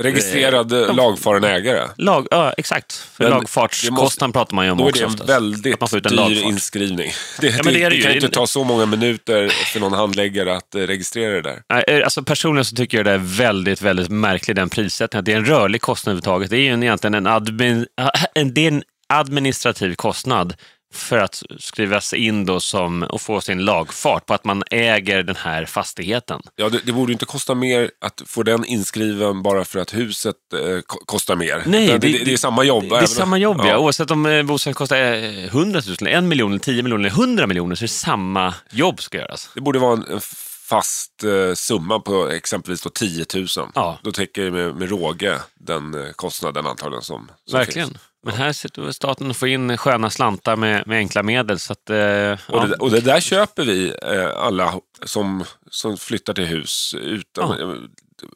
Registrerad 0.00 0.72
eh, 0.72 0.94
lagfaren 0.94 1.44
ägare. 1.44 1.88
lag... 1.96 2.26
Ja, 2.30 2.52
exakt. 2.56 2.92
För 2.92 3.24
Men 3.24 3.32
lagfartskostnaden 3.32 4.32
pratar 4.32 4.54
man 4.54 4.64
ju 4.64 4.70
om 4.70 4.78
Då 4.78 4.84
är 4.84 4.88
också 4.88 5.00
det 5.00 5.04
en 5.06 5.12
oftast. 5.12 5.30
väldigt 5.30 5.74
Att 5.74 5.80
man 5.80 5.88
får 5.88 5.98
ut 5.98 6.06
en 6.06 6.10
dyr 6.12 6.16
lagfart. 6.16 6.44
inskrivning. 6.44 7.10
Det, 7.40 7.64
men 7.64 7.74
det 7.74 7.80
det 7.80 7.88
det 7.88 8.00
kan 8.02 8.10
ju. 8.10 8.16
inte 8.16 8.28
ta 8.28 8.46
så 8.46 8.64
många 8.64 8.86
minuter 8.86 9.48
för 9.72 9.80
någon 9.80 9.92
handläggare 9.92 10.56
att 10.56 10.74
eh, 10.74 10.78
registrera 10.80 11.32
det 11.32 11.42
där. 11.42 11.62
Nej, 11.72 11.84
eh, 11.88 12.04
Alltså 12.04 12.22
personligen 12.22 12.64
så 12.64 12.76
tycker 12.76 12.96
jag 12.96 13.06
det 13.06 13.12
är 13.12 13.18
väldigt, 13.18 13.82
väldigt 13.82 14.08
märkligt 14.08 14.56
den 14.56 14.68
prissättningen. 14.68 15.24
Det 15.24 15.32
är 15.32 15.36
en 15.36 15.44
rörlig 15.44 15.80
kostnad 15.80 16.10
överhuvudtaget. 16.12 16.50
Det 16.50 16.56
är 16.56 16.60
ju 16.62 16.68
en, 16.72 16.82
egentligen 16.82 17.14
en, 17.14 17.26
admin, 17.26 17.86
en, 18.34 18.54
det 18.54 18.60
är 18.64 18.68
en 18.68 18.82
administrativ 19.08 19.94
kostnad 19.94 20.54
för 20.94 21.18
att 21.18 21.42
skrivas 21.58 22.12
in 22.12 22.46
då 22.46 22.60
som, 22.60 23.02
och 23.02 23.20
få 23.20 23.40
sin 23.40 23.64
lagfart 23.64 24.26
på 24.26 24.34
att 24.34 24.44
man 24.44 24.62
äger 24.70 25.22
den 25.22 25.36
här 25.36 25.64
fastigheten. 25.64 26.42
Ja, 26.56 26.68
det, 26.68 26.80
det 26.86 26.92
borde 26.92 27.12
inte 27.12 27.24
kosta 27.24 27.54
mer 27.54 27.90
att 28.00 28.22
få 28.26 28.42
den 28.42 28.64
inskriven 28.64 29.42
bara 29.42 29.64
för 29.64 29.78
att 29.78 29.94
huset 29.94 30.36
eh, 30.54 30.80
ko- 30.86 31.02
kostar 31.06 31.36
mer. 31.36 31.62
Nej, 31.66 31.86
det, 31.86 31.98
det- 31.98 32.24
det, 32.24 32.32
är 32.32 32.36
samma 32.36 32.64
jobb. 32.64 32.88
Det 32.88 32.96
är 32.96 33.06
samma 33.06 33.38
jobb, 33.38 33.60
ja. 33.64 33.78
Oavsett 33.78 34.10
om 34.10 34.26
eh, 34.26 34.42
bostaden 34.42 34.74
kostar 34.74 34.96
eh, 34.96 35.44
100 35.44 35.80
000, 36.00 36.08
1 36.12 36.24
miljon, 36.24 36.58
10 36.60 36.82
miljoner 36.82 37.04
eller 37.08 37.16
100 37.20 37.46
miljoner 37.46 37.74
så 37.74 37.80
är 37.80 37.86
det 37.86 37.92
samma 37.92 38.54
jobb 38.70 39.02
ska 39.02 39.18
göras. 39.18 39.50
Det 39.54 39.60
borde 39.60 39.78
vara 39.78 39.92
en, 39.92 40.04
en 40.12 40.20
fast 40.68 41.24
eh, 41.24 41.54
summa 41.54 41.98
på 42.00 42.28
exempelvis 42.28 42.82
då 42.82 42.90
10 42.90 43.26
000. 43.34 43.46
Ja. 43.74 43.98
Då 44.02 44.12
täcker 44.12 44.50
med, 44.50 44.74
med 44.76 44.88
råge 44.90 45.38
den 45.54 45.94
eh, 45.94 46.10
kostnaden 46.12 46.66
antagligen 46.66 47.02
som, 47.02 47.30
som 47.46 47.58
Verkligen. 47.58 47.88
finns. 47.88 48.00
Men 48.22 48.34
här 48.34 48.52
sitter 48.52 48.92
staten 48.92 49.30
och 49.30 49.36
får 49.36 49.48
in 49.48 49.76
sköna 49.76 50.10
slantar 50.10 50.56
med, 50.56 50.86
med 50.86 50.98
enkla 50.98 51.22
medel. 51.22 51.58
Så 51.58 51.72
att, 51.72 51.90
eh, 51.90 51.96
ja. 51.96 52.36
Och, 52.46 52.68
det, 52.68 52.74
och 52.74 52.90
det 52.90 53.00
där 53.00 53.20
köper 53.20 53.64
vi 53.64 53.94
eh, 54.02 54.30
alla 54.36 54.74
som, 55.02 55.44
som 55.70 55.96
flyttar 55.96 56.34
till 56.34 56.44
hus 56.44 56.94
utan, 57.00 57.60
eh, 57.60 57.76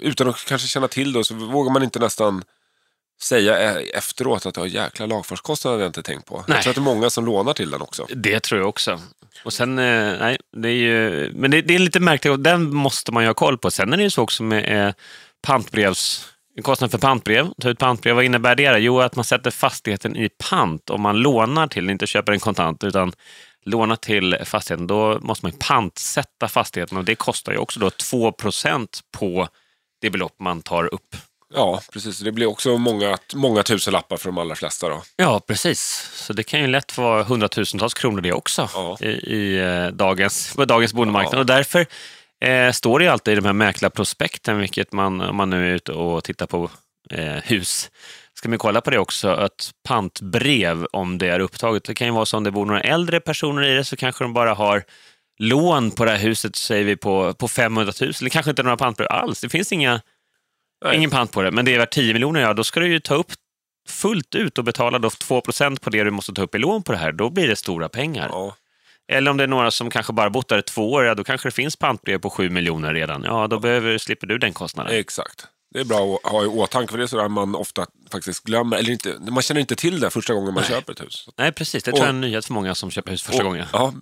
utan 0.01 0.29
att 0.29 0.45
kanske 0.49 0.69
känna 0.69 0.89
till 0.89 1.13
det. 1.13 1.25
Så 1.25 1.35
vågar 1.35 1.73
man 1.73 1.83
inte 1.83 1.99
nästan 1.99 2.45
säga 3.23 3.71
eh, 3.71 3.99
efteråt 3.99 4.47
att 4.47 4.57
ja, 4.57 4.67
jäkla 4.67 5.07
lagfartskostnader 5.07 5.75
hade 5.75 5.85
jag 5.85 5.89
inte 5.89 6.03
tänkt 6.03 6.27
på. 6.27 6.45
Nej. 6.49 6.57
Jag 6.57 6.63
tror 6.63 6.71
att 6.71 6.75
det 6.75 6.81
är 6.81 6.95
många 6.95 7.11
som 7.11 7.27
lånar 7.27 7.53
till 7.53 7.71
den 7.71 7.83
också. 7.83 8.07
Det 8.15 8.41
tror 8.41 8.61
jag 8.61 8.69
också. 8.69 9.01
Och 9.45 9.53
sen, 9.53 9.79
eh, 9.79 10.19
nej, 10.19 10.39
det 10.57 10.69
är 10.69 10.73
ju, 10.73 11.33
men 11.35 11.51
det, 11.51 11.63
det 11.63 11.75
är 11.75 11.79
lite 11.79 12.01
märkligt 12.01 12.45
den 12.45 12.75
måste 12.75 13.13
man 13.13 13.23
ju 13.23 13.29
ha 13.29 13.35
koll 13.35 13.59
på. 13.59 13.71
Sen 13.71 13.93
är 13.93 13.97
det 13.97 14.03
ju 14.03 14.11
så 14.11 14.23
också 14.23 14.43
med 14.43 14.89
eh, 14.89 14.95
pantbrevs... 15.43 16.31
Kostnad 16.63 16.91
för 16.91 16.99
pantbrev, 16.99 17.49
ta 17.61 17.69
ut 17.69 17.79
pantbrev, 17.79 18.15
vad 18.15 18.25
innebär 18.25 18.55
det? 18.55 18.71
då? 18.73 18.79
Jo, 18.79 19.01
att 19.01 19.17
man 19.17 19.25
sätter 19.25 19.51
fastigheten 19.51 20.17
i 20.17 20.29
pant 20.29 20.91
om 20.91 21.03
man 21.03 21.17
lånar 21.17 21.67
till, 21.67 21.91
inte 21.91 22.07
köper 22.07 22.33
en 22.33 22.41
kontant, 22.41 22.85
utan 22.85 23.13
lånar 23.65 23.97
till 23.97 24.37
fastigheten. 24.45 24.87
Då 24.87 25.19
måste 25.21 25.47
man 25.47 25.53
pantsätta 25.59 26.49
fastigheten 26.49 26.99
och 26.99 27.05
det 27.05 27.15
kostar 27.15 27.53
ju 27.53 27.59
också 27.59 27.81
då 27.81 27.89
2% 27.89 28.87
på 29.19 29.49
det 30.01 30.11
belopp 30.11 30.35
man 30.41 30.63
tar 30.63 30.95
upp. 30.95 31.17
Ja, 31.55 31.81
precis. 31.93 32.19
Det 32.19 32.33
blir 32.33 32.47
också 32.47 32.77
många, 32.79 33.19
många 33.35 33.63
tusenlappar 33.63 34.17
för 34.17 34.29
de 34.29 34.39
allra 34.39 34.55
flesta. 34.55 34.89
Då. 34.89 35.03
Ja, 35.17 35.41
precis. 35.47 36.11
Så 36.15 36.33
det 36.33 36.43
kan 36.43 36.61
ju 36.61 36.67
lätt 36.67 36.99
vara 36.99 37.23
hundratusentals 37.23 37.95
kronor 37.95 38.21
det 38.21 38.33
också 38.33 38.69
Ja. 38.75 38.97
i, 39.01 39.07
i 39.09 39.59
eh, 39.59 39.87
dagens, 39.87 40.55
på 40.57 40.65
dagens 40.65 40.95
boendemarknad. 40.95 41.35
Ja. 41.35 41.39
Och 41.41 41.47
därför 41.47 41.87
eh, 42.45 42.73
står 42.73 42.99
det 42.99 43.09
alltid 43.09 43.33
i 43.33 43.37
de 43.37 43.45
här 43.45 43.53
mäklarprospekten, 43.53 44.59
vilket 44.59 44.93
man, 44.93 45.21
om 45.21 45.37
man 45.37 45.51
nu 45.51 45.71
är 45.71 45.75
ute 45.75 45.93
och 45.93 46.25
tittar 46.25 46.47
på 46.47 46.71
eh, 47.11 47.35
hus, 47.45 47.91
ska 48.35 48.49
man 48.49 48.59
kolla 48.59 48.81
på 48.81 48.91
det 48.91 48.99
också, 48.99 49.29
att 49.29 49.71
pantbrev, 49.89 50.87
om 50.93 51.19
det 51.19 51.29
är 51.29 51.41
upptaget, 51.41 51.85
det 51.85 51.95
kan 51.95 52.07
ju 52.07 52.13
vara 52.13 52.27
så 52.27 52.37
om 52.37 52.45
det 52.45 52.51
bor 52.51 52.67
några 52.67 52.81
äldre 52.81 53.21
personer 53.21 53.63
i 53.63 53.75
det, 53.75 53.85
så 53.85 53.97
kanske 53.97 54.25
de 54.25 54.33
bara 54.33 54.55
har 54.55 54.85
lån 55.39 55.91
på 55.91 56.05
det 56.05 56.11
här 56.11 56.19
huset, 56.19 56.57
säger 56.57 56.85
vi, 56.85 56.97
på, 56.97 57.35
på 57.35 57.49
500 57.49 57.93
000, 58.01 58.13
eller 58.21 58.31
kanske 58.31 58.51
inte 58.51 58.63
några 58.63 58.77
pantbrev 58.77 59.09
alls. 59.11 59.41
Det 59.41 59.49
finns 59.49 59.73
inga, 59.73 60.01
Nej. 60.85 60.97
ingen 60.97 61.11
pant 61.11 61.33
på 61.33 61.43
det, 61.43 61.51
men 61.51 61.65
det 61.65 61.75
är 61.75 61.79
värt 61.79 61.95
10 61.95 62.13
miljoner, 62.13 62.41
ja, 62.41 62.55
då 62.55 62.65
ska 62.65 62.81
du 62.81 62.89
ju 62.89 63.01
ta 63.01 63.15
upp 63.15 63.33
fullt 63.89 64.35
ut 64.35 64.59
och 64.59 64.65
betala 64.65 64.99
då 64.99 65.09
2% 65.09 65.81
på 65.81 65.91
det 65.91 66.05
du 66.05 66.11
måste 66.11 66.33
ta 66.33 66.43
upp 66.43 66.55
i 66.55 66.59
lån 66.59 66.83
på 66.83 66.93
det 66.93 66.99
här, 66.99 67.13
då 67.13 67.31
blir 67.31 67.49
det 67.49 67.57
stora 67.57 67.89
pengar. 67.89 68.29
Ja. 68.33 68.57
Eller 69.13 69.31
om 69.31 69.37
det 69.37 69.43
är 69.45 69.49
några 69.49 69.71
som 69.71 69.91
kanske 69.91 70.13
bara 70.13 70.31
bott 70.31 70.49
där 70.49 70.59
i 70.59 70.63
två 70.63 70.93
år, 70.93 71.05
ja, 71.05 71.15
då 71.15 71.25
kanske 71.25 71.49
det 71.49 71.53
finns 71.53 71.77
pantbrev 71.77 72.19
på 72.19 72.31
7 72.31 72.51
miljoner 72.51 72.95
redan. 72.95 73.23
Ja, 73.25 73.47
då 73.47 73.59
behöver, 73.59 73.99
slipper 73.99 74.27
du 74.27 74.39
den 74.39 74.53
kostnaden. 74.53 74.97
Exakt. 74.99 75.47
Det 75.75 75.81
är 75.81 75.85
bra 75.85 76.19
att 76.25 76.31
ha 76.33 76.45
i 76.45 76.47
åtanke, 76.47 76.91
för 76.91 76.99
det 76.99 77.05
är 77.05 77.07
sådär 77.07 77.29
man 77.29 77.55
ofta 77.55 77.87
faktiskt 78.13 78.45
glömmer, 78.45 78.77
eller 78.77 78.91
inte, 78.91 79.17
man 79.31 79.43
känner 79.43 79.61
inte 79.61 79.77
till 79.77 80.01
det 80.01 80.11
första 80.11 80.35
gången 80.35 80.55
man 80.55 80.65
köper 80.65 80.93
ett 80.93 81.03
hus. 81.03 81.29
Nej, 81.39 81.53
precis. 81.53 81.83
Det 81.85 81.91
tror 81.91 81.99
jag 81.99 82.05
är 82.07 82.11
en 82.11 82.21
nyhet 82.21 82.45
för 82.47 82.53
många 82.53 82.75
som 82.75 82.91
köper 82.91 83.11
hus 83.11 83.23
första 83.23 83.43
Och- 83.43 83.49
gången. 83.49 83.67
Ja, 83.73 83.93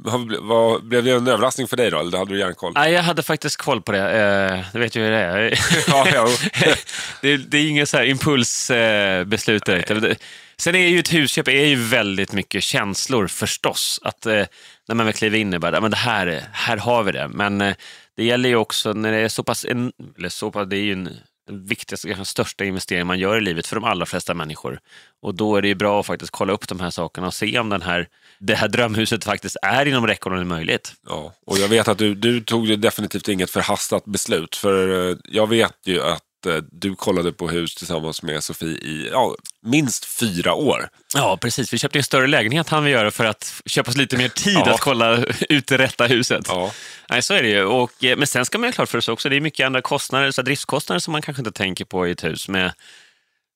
vad, 0.40 0.84
blev 0.84 1.04
det 1.04 1.10
en 1.10 1.28
överraskning 1.28 1.68
för 1.68 1.76
dig 1.76 1.90
då, 1.90 2.00
eller 2.00 2.18
hade 2.18 2.30
du 2.34 2.38
järnkoll? 2.38 2.72
Nej, 2.74 2.92
jag 2.92 3.02
hade 3.02 3.22
faktiskt 3.22 3.56
koll 3.56 3.82
på 3.82 3.92
det. 3.92 3.98
Eh, 3.98 4.64
det 4.72 4.78
vet 4.78 4.96
ju 4.96 5.02
hur 5.04 5.10
det 5.10 5.16
är. 5.18 5.58
Ja, 5.88 6.06
ja. 6.14 6.28
det, 7.20 7.36
det 7.36 7.58
är 7.58 7.68
inget 7.68 7.88
så 7.88 7.96
här 7.96 8.04
impulsbeslut 8.04 9.64
direkt. 9.66 9.88
Det- 9.88 10.16
Sen 10.56 10.74
är 10.74 10.88
ju 10.88 10.98
ett 10.98 11.12
husköp 11.12 11.48
är 11.48 11.64
ju 11.66 11.76
väldigt 11.76 12.32
mycket 12.32 12.62
känslor 12.62 13.26
förstås. 13.26 14.00
Att 14.02 14.26
eh, 14.26 14.42
när 14.92 14.96
man 14.96 15.06
väl 15.06 15.14
kliver 15.14 15.38
in 15.38 15.54
i 15.54 15.58
bara, 15.58 15.80
men 15.80 15.90
det 15.90 15.96
här, 15.96 16.44
här 16.52 16.76
har 16.76 17.02
vi 17.02 17.12
det. 17.12 17.28
Men 17.28 17.60
eh, 17.60 17.74
det 18.16 18.24
gäller 18.24 18.48
ju 18.48 18.56
också 18.56 18.92
när 18.92 19.12
det 19.12 19.18
är 19.18 19.28
så 19.28 19.42
pass, 19.42 19.64
en, 19.64 19.92
eller 20.18 20.28
så 20.28 20.50
pass, 20.50 20.68
det 20.68 20.76
är 20.76 20.82
ju 20.82 20.92
en, 20.92 21.08
den 21.46 21.66
viktigaste, 21.66 22.08
kanske 22.08 22.24
största 22.24 22.64
investeringen 22.64 23.06
man 23.06 23.18
gör 23.18 23.38
i 23.38 23.40
livet 23.40 23.66
för 23.66 23.76
de 23.76 23.84
allra 23.84 24.06
flesta 24.06 24.34
människor. 24.34 24.80
Och 25.22 25.34
då 25.34 25.56
är 25.56 25.62
det 25.62 25.68
ju 25.68 25.74
bra 25.74 26.00
att 26.00 26.06
faktiskt 26.06 26.32
kolla 26.32 26.52
upp 26.52 26.68
de 26.68 26.80
här 26.80 26.90
sakerna 26.90 27.26
och 27.26 27.34
se 27.34 27.58
om 27.58 27.68
den 27.68 27.82
här, 27.82 28.08
det 28.38 28.54
här 28.54 28.68
drömhuset 28.68 29.24
faktiskt 29.24 29.56
är 29.62 29.86
inom 29.86 30.06
räckhåll 30.06 30.32
och 30.32 30.46
möjligt. 30.46 30.92
Ja, 31.08 31.32
och 31.46 31.58
jag 31.58 31.68
vet 31.68 31.88
att 31.88 31.98
du, 31.98 32.14
du 32.14 32.40
tog 32.40 32.66
ju 32.66 32.76
definitivt 32.76 33.28
inget 33.28 33.50
förhastat 33.50 34.04
beslut. 34.04 34.56
För 34.56 35.10
eh, 35.10 35.16
jag 35.24 35.48
vet 35.48 35.76
ju 35.84 36.02
att 36.02 36.22
du 36.72 36.94
kollade 36.94 37.32
på 37.32 37.48
hus 37.48 37.74
tillsammans 37.74 38.22
med 38.22 38.44
Sofie 38.44 38.68
i 38.68 39.08
ja, 39.12 39.34
minst 39.66 40.04
fyra 40.04 40.54
år. 40.54 40.88
Ja, 41.14 41.36
precis. 41.40 41.72
Vi 41.72 41.78
köpte 41.78 41.98
en 41.98 42.02
större 42.04 42.26
lägenhet 42.26 42.68
han 42.68 42.84
vi 42.84 42.90
göra 42.90 43.10
för 43.10 43.24
att 43.24 43.62
köpa 43.66 43.90
oss 43.90 43.96
lite 43.96 44.16
mer 44.16 44.28
tid 44.28 44.54
Ja. 44.56 44.74
att 44.74 44.80
kolla 44.80 45.16
ut 45.48 45.66
det 45.66 45.78
rätta 45.78 46.06
huset. 46.06 46.44
Ja. 46.48 46.72
Nej, 47.10 47.22
så 47.22 47.34
är 47.34 47.42
det 47.42 47.48
ju. 47.48 47.64
Och, 47.64 48.04
eh, 48.04 48.16
men 48.16 48.26
sen 48.26 48.44
ska 48.44 48.58
man 48.58 48.68
ju 48.68 48.72
klart 48.72 48.88
för 48.88 49.00
sig 49.00 49.12
också, 49.12 49.28
det 49.28 49.36
är 49.36 49.40
mycket 49.40 49.66
andra 49.66 49.82
kostnader, 49.82 50.30
så 50.30 50.42
driftskostnader 50.42 51.00
som 51.00 51.12
man 51.12 51.22
kanske 51.22 51.40
inte 51.40 51.52
tänker 51.52 51.84
på 51.84 52.08
i 52.08 52.10
ett 52.10 52.24
hus. 52.24 52.48
Med, 52.48 52.72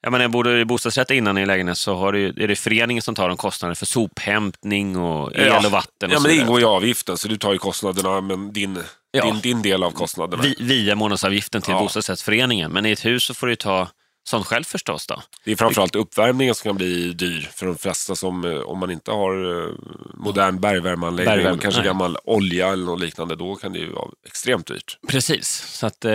jag 0.03 0.13
menar, 0.13 0.25
jag 0.25 0.31
bodde 0.31 0.61
i 0.61 0.65
bostadsrätt 0.65 1.11
innan 1.11 1.39
i 1.39 1.47
lägenhet 1.47 1.79
så 1.79 1.95
har 1.95 2.13
det, 2.13 2.21
är 2.45 2.49
det 2.49 2.57
föreningen 2.57 3.03
som 3.03 3.15
tar 3.15 3.29
de 3.29 3.37
kostnaderna 3.37 3.75
för 3.75 3.87
sophämtning 3.87 4.97
och 4.97 5.37
el 5.37 5.47
Ja. 5.47 5.67
och 5.67 5.73
vatten. 5.73 5.91
Ja, 6.01 6.07
och 6.07 6.11
men 6.13 6.21
så 6.23 6.29
det 6.29 6.35
ingår 6.37 6.61
i 6.61 6.65
avgiften, 6.65 7.17
så 7.19 7.29
du 7.29 7.37
tar 7.37 7.53
ju 7.53 7.59
kostnaderna, 7.59 8.21
men 8.21 8.53
din, 8.53 8.79
Ja. 9.17 9.25
din, 9.25 9.41
din 9.41 9.63
del 9.63 9.83
av 9.83 9.91
kostnaderna. 9.91 10.43
Vi, 10.43 10.57
via 10.59 10.95
månadsavgiften 10.95 11.63
till 11.63 11.73
Ja. 11.73 11.79
bostadsrättsföreningen. 11.81 12.73
Men 12.73 12.87
i 12.87 12.91
ett 12.91 13.05
hus 13.05 13.23
så 13.25 13.35
får 13.35 13.47
du 13.47 13.53
ju 13.53 13.57
ta 13.57 13.89
sånt 14.29 14.47
själv 14.47 14.65
förstås. 14.65 15.07
Då. 15.07 15.23
Det 15.45 15.53
är 15.53 15.57
framförallt 15.57 15.95
uppvärmningen 15.95 16.55
som 16.55 16.69
kan 16.69 16.77
bli 16.77 17.13
dyr 17.13 17.49
för 17.55 17.67
de 17.67 17.77
flesta 17.79 18.15
som, 18.17 18.45
eh, 18.45 18.61
om 18.61 18.79
man 18.79 18.91
inte 18.91 19.11
har 19.11 19.63
eh, 19.67 19.73
modern 20.15 20.61
bergvärmeanläggning 20.61 21.35
Bergvärme, 21.37 21.59
kanske 21.63 21.81
nej. 21.81 21.87
gammal 21.87 22.17
olja 22.25 22.69
eller 22.69 22.85
något 22.85 23.01
liknande, 23.01 23.37
då 23.37 23.55
kan 23.55 23.73
det 23.73 23.79
ju 23.79 23.93
vara 23.93 24.09
extremt 24.27 24.67
dyrt. 24.67 24.99
Precis, 25.09 25.49
så 25.79 25.87
att, 25.87 26.05
eh, 26.05 26.11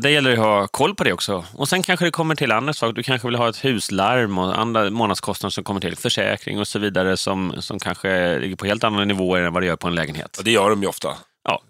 det 0.00 0.10
gäller 0.10 0.32
att 0.32 0.38
ha 0.38 0.66
koll 0.66 0.94
på 0.94 1.04
det 1.04 1.12
också. 1.12 1.44
Och 1.54 1.68
sen 1.68 1.82
kanske 1.82 2.04
det 2.04 2.10
kommer 2.10 2.34
till 2.34 2.52
andra 2.52 2.72
saker. 2.72 2.92
Du 2.92 3.02
kanske 3.02 3.28
vill 3.28 3.34
ha 3.36 3.48
ett 3.48 3.64
huslarm 3.64 4.38
och 4.38 4.58
andra 4.58 4.90
månadskostnader 4.90 5.50
som 5.50 5.64
kommer 5.64 5.80
till. 5.80 5.96
Försäkring 5.96 6.58
och 6.60 6.68
så 6.68 6.78
vidare 6.78 7.16
som, 7.16 7.54
som 7.58 7.78
kanske 7.78 8.38
ligger 8.38 8.56
på 8.56 8.66
helt 8.66 8.84
andra 8.84 9.04
nivåer 9.04 9.42
än 9.42 9.52
vad 9.52 9.62
det 9.62 9.66
gör 9.66 9.76
på 9.76 9.88
en 9.88 9.94
lägenhet. 9.94 10.38
Och 10.38 10.44
det 10.44 10.50
gör 10.50 10.70
de 10.70 10.82
ju 10.82 10.88
ofta. 10.88 11.08
Ja. 11.44 11.62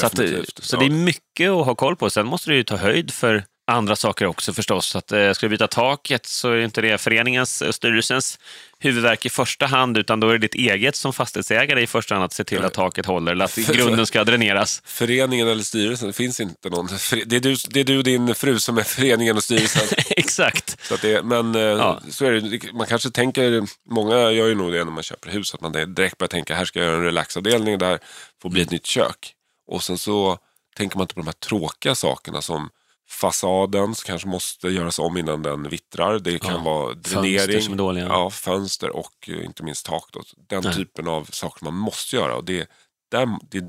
Så, 0.00 0.06
att, 0.06 0.18
eh, 0.18 0.26
så 0.62 0.76
det 0.76 0.84
är 0.86 0.90
mycket 0.90 1.50
att 1.50 1.66
ha 1.66 1.74
koll 1.74 1.96
på. 1.96 2.10
Sen 2.10 2.26
måste 2.26 2.50
du 2.50 2.56
ju 2.56 2.62
ta 2.64 2.76
höjd 2.76 3.10
för 3.10 3.44
andra 3.70 3.96
saker 3.96 4.26
också 4.26 4.52
förstås. 4.52 4.86
Så 4.86 4.98
att, 4.98 5.12
eh, 5.12 5.32
ska 5.32 5.46
du 5.46 5.50
byta 5.50 5.66
taket 5.68 6.26
så 6.26 6.50
är 6.50 6.56
inte 6.58 6.80
det 6.80 6.98
föreningens 6.98 7.60
och 7.62 7.74
styrelsens 7.74 8.38
huvudverk 8.78 9.26
i 9.26 9.28
första 9.28 9.66
hand, 9.66 9.98
utan 9.98 10.20
då 10.20 10.28
är 10.28 10.32
det 10.32 10.38
ditt 10.38 10.54
eget 10.54 10.96
som 10.96 11.12
fastighetsägare 11.12 11.82
i 11.82 11.86
första 11.86 12.14
hand 12.14 12.24
att 12.24 12.32
se 12.32 12.44
till 12.44 12.64
att 12.64 12.74
taket 12.74 13.06
håller 13.06 13.32
eller 13.32 13.44
att 13.44 13.56
grunden 13.56 14.06
ska 14.06 14.24
dräneras. 14.24 14.82
Föreningen 14.84 15.48
eller 15.48 15.62
styrelsen, 15.62 16.06
det 16.06 16.12
finns 16.12 16.40
inte 16.40 16.70
någon. 16.70 16.88
Det 17.26 17.36
är 17.36 17.40
du, 17.40 17.56
det 17.68 17.80
är 17.80 17.84
du 17.84 17.98
och 17.98 18.04
din 18.04 18.34
fru 18.34 18.58
som 18.58 18.78
är 18.78 18.82
föreningen 18.82 19.36
och 19.36 19.42
styrelsen. 19.44 19.98
Exakt. 20.16 20.86
Så 20.88 20.94
att 20.94 21.02
det, 21.02 21.22
men 21.22 21.54
eh, 21.54 21.60
Ja. 21.60 22.00
så 22.10 22.24
är 22.24 22.32
det, 22.32 22.72
man 22.72 22.86
kanske 22.86 23.10
tänker, 23.10 23.62
många 23.90 24.30
gör 24.30 24.46
ju 24.46 24.54
nog 24.54 24.72
det 24.72 24.84
när 24.84 24.92
man 24.92 25.02
köper 25.02 25.30
hus, 25.30 25.54
att 25.54 25.60
man 25.60 25.72
direkt 25.72 26.18
börjar 26.18 26.28
tänka 26.28 26.54
här 26.54 26.64
ska 26.64 26.78
jag 26.78 26.86
göra 26.86 26.96
en 26.96 27.04
relaxavdelning 27.04 27.78
där 27.78 27.98
får 28.42 28.50
bli 28.50 28.62
ett 28.62 28.70
nytt 28.70 28.86
kök. 28.86 29.32
Och 29.66 29.82
sen 29.82 29.98
så 29.98 30.38
tänker 30.76 30.96
man 30.96 31.04
inte 31.04 31.14
på 31.14 31.20
de 31.20 31.26
här 31.26 31.32
tråkiga 31.32 31.94
sakerna 31.94 32.42
som 32.42 32.70
fasaden 33.08 33.94
som 33.94 34.06
kanske 34.06 34.28
måste 34.28 34.68
göras 34.68 34.98
om 34.98 35.16
innan 35.16 35.42
den 35.42 35.68
vittrar. 35.68 36.18
Det 36.18 36.38
kan 36.38 36.54
Ja, 36.54 36.60
vara 36.60 36.94
fönster 36.94 37.22
dränering, 37.22 37.62
som 37.62 37.72
är 37.72 37.78
dåliga. 37.78 38.06
Ja, 38.06 38.30
fönster 38.30 38.96
och 38.96 39.28
eh, 39.28 39.44
inte 39.44 39.62
minst 39.62 39.86
tak. 39.86 40.04
Då. 40.12 40.22
Den 40.48 40.62
Nej. 40.64 40.74
typen 40.74 41.08
av 41.08 41.24
saker 41.24 41.64
man 41.64 41.74
måste 41.74 42.16
göra. 42.16 42.36
Och 42.36 42.44
det, 42.44 42.70
där, 43.10 43.28
det, 43.50 43.64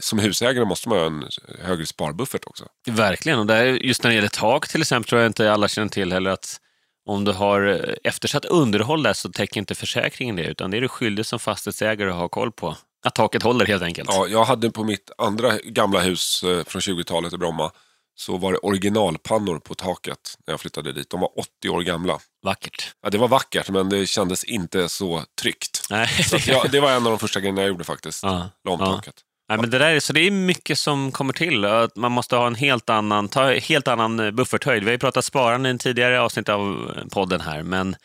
som 0.00 0.18
husägare 0.18 0.64
måste 0.64 0.88
man 0.88 0.98
ha 0.98 1.06
en 1.06 1.28
högre 1.58 1.86
sparbuffert 1.86 2.44
också. 2.46 2.66
Verkligen, 2.86 3.38
och 3.38 3.46
där, 3.46 3.64
just 3.64 4.02
när 4.02 4.10
det 4.10 4.14
gäller 4.14 4.28
tak 4.28 4.68
till 4.68 4.80
exempel 4.80 5.08
tror 5.08 5.20
jag 5.20 5.28
inte 5.28 5.52
alla 5.52 5.68
känner 5.68 5.88
till 5.88 6.12
heller 6.12 6.30
att 6.30 6.60
om 7.06 7.24
du 7.24 7.32
har 7.32 7.66
eh, 7.66 7.94
eftersatt 8.04 8.44
underhåll 8.44 9.02
där 9.02 9.12
så 9.12 9.28
täcker 9.28 9.60
inte 9.60 9.74
försäkringen 9.74 10.36
det, 10.36 10.44
utan 10.44 10.70
det 10.70 10.76
är 10.76 10.80
du 10.80 10.88
skyldig 10.88 11.26
som 11.26 11.38
fastighetsägare 11.38 12.10
att 12.10 12.16
ha 12.16 12.28
koll 12.28 12.52
på. 12.52 12.76
Att 13.08 13.14
taket 13.14 13.42
håller 13.42 13.66
helt 13.66 13.82
enkelt. 13.82 14.08
Ja, 14.12 14.26
jag 14.26 14.44
hade 14.44 14.70
på 14.70 14.84
mitt 14.84 15.10
andra 15.18 15.58
gamla 15.58 16.00
hus 16.00 16.42
eh, 16.42 16.64
från 16.64 16.80
20-talet 16.80 17.32
i 17.32 17.36
Bromma 17.38 17.70
så 18.16 18.36
var 18.36 18.52
det 18.52 18.58
originalpannor 18.58 19.58
på 19.58 19.74
taket 19.74 20.34
när 20.46 20.52
jag 20.52 20.60
flyttade 20.60 20.92
dit. 20.92 21.10
De 21.10 21.20
var 21.20 21.30
80 21.38 21.68
år 21.68 21.80
gamla. 21.82 22.18
Vackert. 22.44 22.94
Ja, 23.02 23.10
det 23.10 23.18
var 23.18 23.28
vackert 23.28 23.68
men 23.70 23.88
det 23.88 24.06
kändes 24.06 24.44
inte 24.44 24.88
så 24.88 25.22
tryggt. 25.40 25.86
Nej, 25.90 26.08
Så 26.08 26.36
jag, 26.50 26.70
det 26.70 26.80
var 26.80 26.90
en 26.90 26.96
av 27.06 27.12
de 27.12 27.18
första 27.18 27.40
grejerna 27.40 27.60
jag 27.60 27.68
gjorde 27.68 27.84
faktiskt. 27.84 28.22
ja. 28.22 28.50
Om 28.68 28.80
Ja. 28.80 28.94
taket. 28.96 29.14
Nej, 29.48 29.58
men 29.58 29.70
det, 29.70 29.78
där, 29.78 29.90
är- 29.90 30.00
så 30.00 30.12
det 30.12 30.20
är 30.20 30.30
mycket 30.30 30.78
som 30.78 31.12
kommer 31.12 31.32
till. 31.32 31.64
Att 31.64 31.96
man 31.96 32.12
måste 32.12 32.36
ha 32.36 32.46
en 32.46 32.54
helt 32.54 32.90
annan, 32.90 33.28
ta 33.28 33.52
helt 33.52 33.88
annan 33.88 34.36
bufferthöjd. 34.36 34.82
Vi 34.82 34.88
har 34.88 34.92
ju 34.92 34.98
pratat 34.98 35.24
sparande 35.24 35.68
i 35.68 35.70
en 35.70 35.78
tidigare 35.78 36.20
avsnitt 36.20 36.48
av 36.48 36.90
podden 37.12 37.40
här, 37.40 37.62
men 37.62 37.96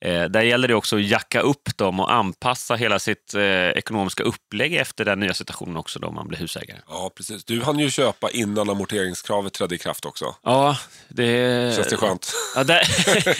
eh, 0.00 0.24
där 0.24 0.42
gäller 0.42 0.68
det 0.68 0.74
också 0.74 0.96
att 0.96 1.04
jacka 1.04 1.40
upp 1.40 1.76
dem 1.76 2.00
och 2.00 2.12
anpassa 2.12 2.74
hela 2.74 2.98
sitt 2.98 3.34
eh, 3.34 3.42
ekonomiska 3.68 4.22
upplägg 4.22 4.74
efter 4.74 5.04
den 5.04 5.20
nya 5.20 5.34
situationen 5.34 5.76
också 5.76 5.98
då 5.98 6.10
man 6.10 6.28
blir 6.28 6.38
husägare. 6.38 6.78
Ja, 6.88 7.10
precis. 7.14 7.44
Du 7.44 7.62
hann 7.62 7.78
ju 7.78 7.90
köpa 7.90 8.30
innan 8.30 8.70
amorteringskravet 8.70 9.52
trädde 9.52 9.74
i 9.74 9.78
kraft 9.78 10.04
också. 10.04 10.34
Ja, 10.42 10.76
det... 11.08 11.76
Känns 11.76 11.88
det 11.88 11.96
skönt? 11.96 12.32
Ja, 12.54 12.64
där, 12.64 12.82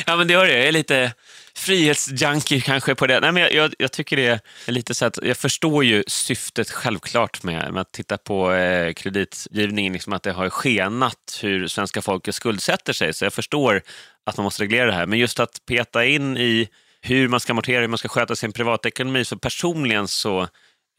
ja 0.07 0.17
men 0.17 0.27
det 0.27 0.33
gör 0.33 0.47
det. 0.47 0.57
Jag 0.57 0.69
är 0.69 0.73
lite 0.73 1.13
frihetsjunkie 1.59 2.61
kanske 2.61 2.95
på 2.95 3.07
det. 3.07 3.21
Nej, 3.21 3.33
men 3.33 3.43
jag, 3.43 3.53
jag, 3.53 3.75
jag 3.79 3.93
tycker 3.93 4.17
det 4.17 4.41
är 4.67 4.73
lite 4.73 4.95
så 4.95 5.07
att 5.07 5.19
jag 5.23 5.37
förstår 5.37 5.85
ju 5.85 6.05
syftet 6.07 6.71
självklart 6.71 7.43
med, 7.43 7.73
med 7.73 7.81
att 7.81 7.93
titta 7.93 8.19
på 8.19 8.53
eh, 8.53 8.93
kreditgivningen, 8.93 9.93
liksom 9.93 10.13
att 10.13 10.23
det 10.23 10.33
har 10.33 10.51
skenat 10.51 11.39
hur 11.43 11.67
svenska 11.67 12.03
folket 12.03 12.35
skuldsätter 12.35 12.93
sig. 12.93 13.15
Så 13.15 13.25
jag 13.25 13.33
förstår 13.33 13.83
att 14.27 14.37
man 14.37 14.45
måste 14.45 14.63
reglera 14.63 14.87
det 14.87 14.93
här. 14.93 15.07
Men 15.07 15.19
just 15.19 15.41
att 15.41 15.67
peta 15.67 16.05
in 16.05 16.37
i 16.37 16.69
hur 17.01 17.29
man 17.29 17.41
ska 17.41 17.53
amortera, 17.53 17.81
hur 17.81 17.89
man 17.89 17.99
ska 17.99 18.09
sköta 18.09 18.37
sin 18.37 18.53
privatekonomi. 18.53 19.25
Så 19.25 19.39
personligen 19.39 20.09
så 20.09 20.43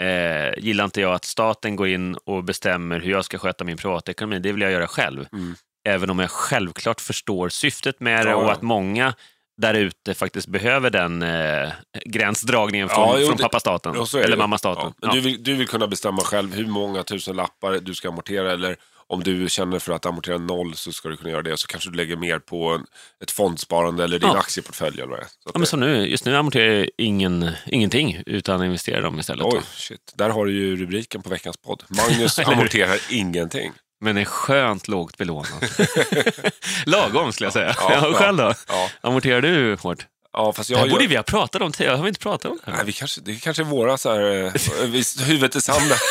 eh, 0.01 0.57
gillar 0.57 0.85
inte 0.85 1.01
jag 1.01 1.13
att 1.13 1.25
staten 1.25 1.75
går 1.75 1.87
in 1.87 2.15
och 2.15 2.43
bestämmer 2.43 2.99
hur 2.99 3.11
jag 3.11 3.25
ska 3.25 3.37
sköta 3.37 3.63
min 3.63 3.77
privatekonomi. 3.77 4.39
Det 4.39 4.51
vill 4.51 4.61
jag 4.61 4.71
göra 4.71 4.87
själv. 4.87 5.25
Mm. 5.33 5.55
Även 5.87 6.09
om 6.09 6.19
jag 6.19 6.31
självklart 6.31 7.01
förstår 7.01 7.49
syftet 7.49 7.99
med 7.99 8.25
det 8.25 8.35
och 8.35 8.51
att 8.51 8.61
många 8.61 9.13
där 9.61 9.73
ute 9.73 10.13
faktiskt 10.13 10.47
behöver 10.47 10.89
den 10.89 11.21
eh, 11.21 11.69
gränsdragningen 12.05 12.89
från, 12.89 13.07
Ja, 13.09 13.19
jo, 13.19 13.27
från 13.27 13.37
pappa 13.37 13.59
staten. 13.59 13.95
Ja, 14.13 14.19
eller 14.19 14.37
mamma 14.37 14.57
staten. 14.57 14.93
Ja. 15.01 15.07
Men 15.07 15.15
Du, 15.15 15.21
vill, 15.21 15.43
du 15.43 15.55
vill 15.55 15.67
kunna 15.67 15.87
bestämma 15.87 16.21
själv 16.21 16.55
hur 16.55 16.65
många 16.67 17.03
tusen 17.03 17.35
lappar 17.35 17.71
du 17.81 17.95
ska 17.95 18.07
amortera 18.07 18.51
eller 18.51 18.75
om 19.07 19.23
du 19.23 19.49
känner 19.49 19.79
för 19.79 19.93
att 19.93 20.05
amortera 20.05 20.37
noll 20.37 20.75
så 20.75 20.91
ska 20.91 21.09
du 21.09 21.17
kunna 21.17 21.29
göra 21.29 21.41
det. 21.41 21.57
Så 21.57 21.67
kanske 21.67 21.89
du 21.89 21.95
lägger 21.97 22.15
mer 22.15 22.39
på 22.39 22.69
en, 22.69 22.85
ett 23.23 23.31
fondsparande 23.31 24.03
eller 24.03 24.19
din 24.19 24.29
Ja. 24.29 24.37
aktieportfölj. 24.39 25.01
Eller 25.01 25.07
vad 25.11 25.19
Ja, 25.19 25.25
men 25.53 25.61
det- 25.61 25.67
som 25.67 25.79
nu, 25.79 26.07
just 26.07 26.25
nu 26.25 26.35
amorterar 26.35 26.73
jag 26.73 26.89
ingen, 26.97 27.49
ingenting 27.65 28.23
utan 28.25 28.63
investerar 28.63 29.01
dem 29.01 29.19
istället. 29.19 29.45
Oj, 29.45 29.51
då. 29.55 29.61
shit. 29.75 30.13
Där 30.15 30.29
har 30.29 30.45
du 30.45 30.51
ju 30.53 30.75
rubriken 30.75 31.21
på 31.21 31.29
veckans 31.29 31.57
podd. 31.57 31.83
Magnus 31.89 32.39
amorterar 32.39 32.97
ingenting. 33.09 33.71
Men 34.01 34.17
är 34.17 34.25
skönt 34.25 34.87
lågt 34.87 35.17
belånad. 35.17 35.69
Lagom 36.85 37.31
skulle 37.33 37.45
jag 37.45 37.53
säga. 37.53 37.75
Ja, 37.77 37.93
Ja, 37.93 38.07
ja. 38.11 38.13
själv 38.13 38.37
då? 38.37 38.53
Ja, 38.67 38.89
Amorterar 39.01 39.41
du 39.41 39.75
hårt? 39.75 40.05
ja 40.33 40.53
fast 40.53 40.69
Det 40.69 40.73
jag... 40.73 40.79
här 40.79 40.85
jag 40.85 40.91
borde 40.93 41.07
vi 41.07 41.15
ha 41.15 41.23
pratat 41.23 41.61
om 41.61 41.71
tidigare. 41.71 41.95
Har 41.95 42.03
vi 42.03 42.07
inte 42.09 42.19
pratat 42.19 42.51
om 42.51 42.57
det? 42.57 42.71
Nej, 42.71 42.75
här? 42.77 42.85
vi 42.85 42.93
kanske, 42.93 43.21
det 43.21 43.35
kanske 43.35 43.63
är 43.63 43.65
våra 43.65 43.97
så 43.97 44.09
här, 44.13 44.45
eh, 44.45 44.53
vi- 44.85 45.23
huvudet 45.25 45.55
i 45.55 45.61
sanden. 45.61 45.97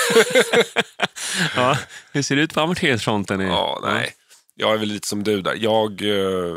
Ja, 1.57 1.79
hur 2.13 2.23
ser 2.23 2.37
det 2.37 2.43
ut 2.43 2.55
på 2.55 2.61
amorteringsfronten? 2.61 3.41
Ja, 3.41 3.81
nej. 3.83 4.13
Jag 4.55 4.75
är 4.75 4.79
väl 4.79 4.89
lite 4.89 5.09
som 5.09 5.25
du 5.25 5.43
där. 5.43 5.55
Jag, 5.61 6.03
eh, 6.03 6.57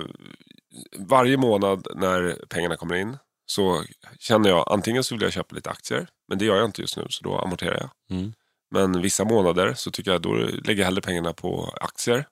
varje 1.00 1.38
månad 1.38 1.88
när 1.96 2.38
pengarna 2.50 2.78
kommer 2.78 2.96
in 2.96 3.18
så 3.46 3.84
känner 4.20 4.50
jag 4.50 4.66
antingen 4.74 5.04
så 5.04 5.16
vill 5.16 5.22
jag 5.22 5.34
köpa 5.34 5.56
lite 5.56 5.70
aktier, 5.70 6.08
men 6.30 6.38
det 6.38 6.46
gör 6.46 6.56
jag 6.56 6.66
inte 6.66 6.82
just 6.82 6.98
nu, 6.98 7.06
så 7.10 7.24
då 7.24 7.40
amorterar 7.40 7.76
jag. 8.10 8.18
Mm. 8.20 8.34
Men 8.72 9.02
vissa 9.02 9.24
månader 9.26 9.74
så 9.74 9.92
tycker 9.92 10.12
jag 10.12 10.22
då 10.22 10.34
lägger 10.34 10.76
jag 10.82 10.86
hellre 10.86 11.02
pengarna 11.02 11.34
på 11.34 11.74
aktier 11.82 12.26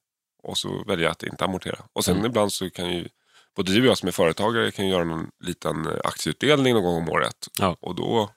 och 0.44 0.58
så 0.58 0.84
väljer 0.88 1.04
jag 1.06 1.12
att 1.12 1.24
inte 1.24 1.46
amortera. 1.46 1.80
Och 1.94 2.06
sen 2.06 2.14
Mm. 2.16 2.26
ibland 2.26 2.54
så 2.54 2.70
kan 2.70 2.94
ju 2.94 3.08
både 3.56 3.74
du 3.74 3.82
och 3.82 3.88
jag 3.88 3.98
som 3.98 4.08
är 4.08 4.12
företagare 4.12 4.72
kan 4.72 4.88
göra 4.88 5.04
någon 5.04 5.28
liten 5.44 5.88
aktieutdelning 6.04 6.74
någon 6.74 6.84
gång 6.84 6.96
om 6.96 7.10
året. 7.10 7.36
Ja. 7.60 7.78
Och 7.82 7.96
då 7.96 8.30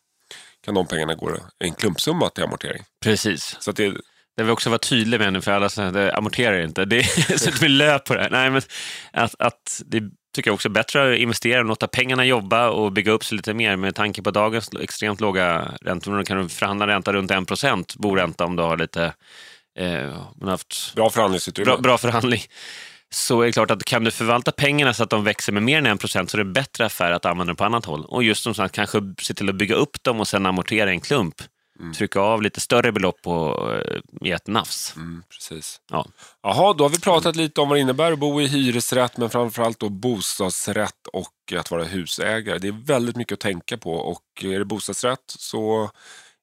kan 0.64 0.74
de 0.74 0.86
pengarna 0.86 1.14
gå 1.14 1.36
en 1.58 1.74
klumpsumma 1.74 2.28
till 2.28 2.44
amortering. 2.44 2.82
Precis. 3.04 3.56
Så 3.60 3.70
att 3.70 3.76
det, 3.76 3.88
Det 4.36 4.42
vill 4.42 4.50
också 4.50 4.70
vara 4.70 4.78
tydlig 4.78 5.20
med 5.20 5.32
nu 5.32 5.40
för 5.40 5.52
alla 5.52 5.68
som 5.68 5.92
det 5.92 6.14
amorterar 6.16 6.60
inte. 6.62 6.84
Det 6.84 6.98
är 6.98 7.38
så 7.38 7.48
att 7.48 7.62
vi 7.62 7.68
löp 7.68 8.04
på 8.04 8.14
det 8.14 8.20
här. 8.22 8.30
Nej, 8.30 8.50
men 8.50 8.62
att, 9.12 9.34
att 9.38 9.82
det 9.86 10.10
tycker 10.32 10.48
jag 10.50 10.54
också 10.54 10.68
är 10.68 10.70
bättre 10.70 11.12
att 11.12 11.18
investera 11.18 11.60
och 11.60 11.66
låta 11.66 11.88
pengarna 11.88 12.24
jobba 12.24 12.68
och 12.68 12.92
bygga 12.92 13.12
upp 13.12 13.24
sig 13.24 13.36
lite 13.36 13.54
mer 13.54 13.76
med 13.76 13.94
tanke 13.94 14.22
på 14.22 14.30
dagens 14.30 14.70
extremt 14.80 15.20
låga 15.20 15.74
räntor. 15.80 16.16
Då 16.16 16.24
kan 16.24 16.42
du 16.42 16.48
förhandla 16.48 16.86
ränta 16.86 17.12
runt 17.12 17.30
1 17.30 17.46
procent, 17.46 17.96
boränta 17.96 18.44
om 18.44 18.56
du 18.56 18.62
har 18.62 18.76
lite 18.76 19.14
eh, 19.78 20.48
haft 20.48 20.94
bra 20.94 21.10
förhandlingsutrymme. 21.10 21.70
bra, 21.70 21.78
bra 21.78 21.98
förhandling. 21.98 22.40
Så 23.10 23.40
är 23.40 23.46
det 23.46 23.52
klart 23.52 23.70
att 23.70 23.84
kan 23.84 24.04
du 24.04 24.10
förvalta 24.10 24.52
pengarna 24.52 24.94
så 24.94 25.02
att 25.02 25.10
de 25.10 25.24
växer 25.24 25.52
med 25.52 25.62
mer 25.62 25.78
än 25.78 25.86
1 25.86 26.00
procent 26.00 26.30
så 26.30 26.36
är 26.36 26.44
det 26.44 26.50
bättre 26.50 26.86
affär 26.86 27.12
att 27.12 27.24
använda 27.24 27.50
dem 27.50 27.56
på 27.56 27.64
annat 27.64 27.84
håll. 27.84 28.04
Och 28.04 28.22
just 28.22 28.42
som 28.42 28.54
sagt, 28.54 28.74
kanske 28.74 28.98
se 29.18 29.34
till 29.34 29.48
att 29.48 29.54
bygga 29.54 29.74
upp 29.74 30.02
dem 30.02 30.20
och 30.20 30.28
sen 30.28 30.46
amortera 30.46 30.90
en 30.90 31.00
klump. 31.00 31.34
Mm. 31.80 31.92
Trycka 31.92 32.20
av 32.20 32.42
lite 32.42 32.60
större 32.60 32.92
belopp 32.92 33.22
på, 33.22 33.70
eh, 33.72 34.26
i 34.28 34.32
ett 34.32 34.46
nafs. 34.46 34.96
Mm, 34.96 35.22
precis. 35.28 35.80
Ja. 35.90 36.06
Jaha, 36.42 36.74
då 36.74 36.84
har 36.84 36.88
vi 36.88 37.00
pratat 37.00 37.36
lite 37.36 37.60
om 37.60 37.68
vad 37.68 37.76
det 37.78 37.80
innebär 37.80 38.12
att 38.12 38.18
bo 38.18 38.40
i 38.40 38.46
hyresrätt, 38.46 39.16
men 39.16 39.30
framförallt 39.30 39.78
då 39.78 39.88
bostadsrätt 39.88 41.06
och 41.12 41.52
att 41.58 41.70
vara 41.70 41.84
husägare. 41.84 42.58
Det 42.58 42.68
är 42.68 42.86
väldigt 42.86 43.16
mycket 43.16 43.32
att 43.32 43.40
tänka 43.40 43.78
på 43.78 43.92
och 43.92 44.22
är 44.42 44.58
det 44.58 44.64
bostadsrätt 44.64 45.24
så 45.26 45.90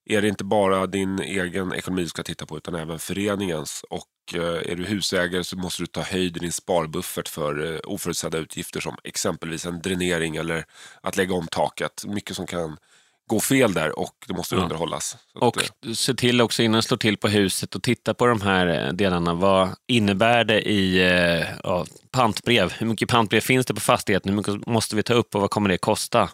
är 0.05 0.21
det 0.21 0.27
inte 0.27 0.43
bara 0.43 0.87
din 0.87 1.19
egen 1.19 1.73
ekonomi 1.73 2.01
du 2.01 2.09
ska 2.09 2.23
titta 2.23 2.45
på 2.45 2.57
utan 2.57 2.75
även 2.75 2.99
föreningens. 2.99 3.83
Och 3.89 4.35
eh, 4.35 4.71
är 4.71 4.75
du 4.75 4.85
husägare 4.85 5.43
så 5.43 5.57
måste 5.57 5.83
du 5.83 5.87
ta 5.87 6.01
höjd 6.01 6.37
i 6.37 6.39
din 6.39 6.51
sparbuffert 6.51 7.27
för 7.27 7.73
eh, 7.73 7.79
oförutsedda 7.83 8.37
utgifter 8.37 8.79
som 8.79 8.95
exempelvis 9.03 9.65
en 9.65 9.81
dränering 9.81 10.35
eller 10.35 10.65
att 11.01 11.17
lägga 11.17 11.33
om 11.33 11.47
taket. 11.47 12.03
Mycket 12.07 12.35
som 12.35 12.47
kan 12.47 12.77
gå 13.29 13.39
fel 13.39 13.73
där 13.73 13.99
och 13.99 14.13
det 14.27 14.33
måste 14.33 14.55
Ja. 14.55 14.61
underhållas. 14.61 15.17
Och 15.33 15.57
att, 15.57 15.85
eh, 15.85 15.91
se 15.93 16.13
till 16.13 16.41
också 16.41 16.63
innan 16.63 16.77
du 16.77 16.81
slår 16.81 16.97
till 16.97 17.17
på 17.17 17.27
huset 17.27 17.75
och 17.75 17.83
titta 17.83 18.13
på 18.13 18.25
de 18.25 18.41
här 18.41 18.67
eh, 18.87 18.93
delarna. 18.93 19.33
Vad 19.33 19.69
innebär 19.87 20.43
det 20.43 20.61
i 20.61 20.99
eh, 20.99 21.45
ja, 21.63 21.85
pantbrev? 22.11 22.73
Hur 22.77 22.87
mycket 22.87 23.09
pantbrev 23.09 23.41
finns 23.41 23.65
det 23.65 23.73
på 23.73 23.79
fastigheten? 23.81 24.29
Hur 24.29 24.37
mycket 24.37 24.67
måste 24.67 24.95
vi 24.95 25.03
ta 25.03 25.13
upp 25.13 25.35
och 25.35 25.41
vad 25.41 25.49
kommer 25.49 25.69
det 25.69 25.77
kosta? 25.77 26.29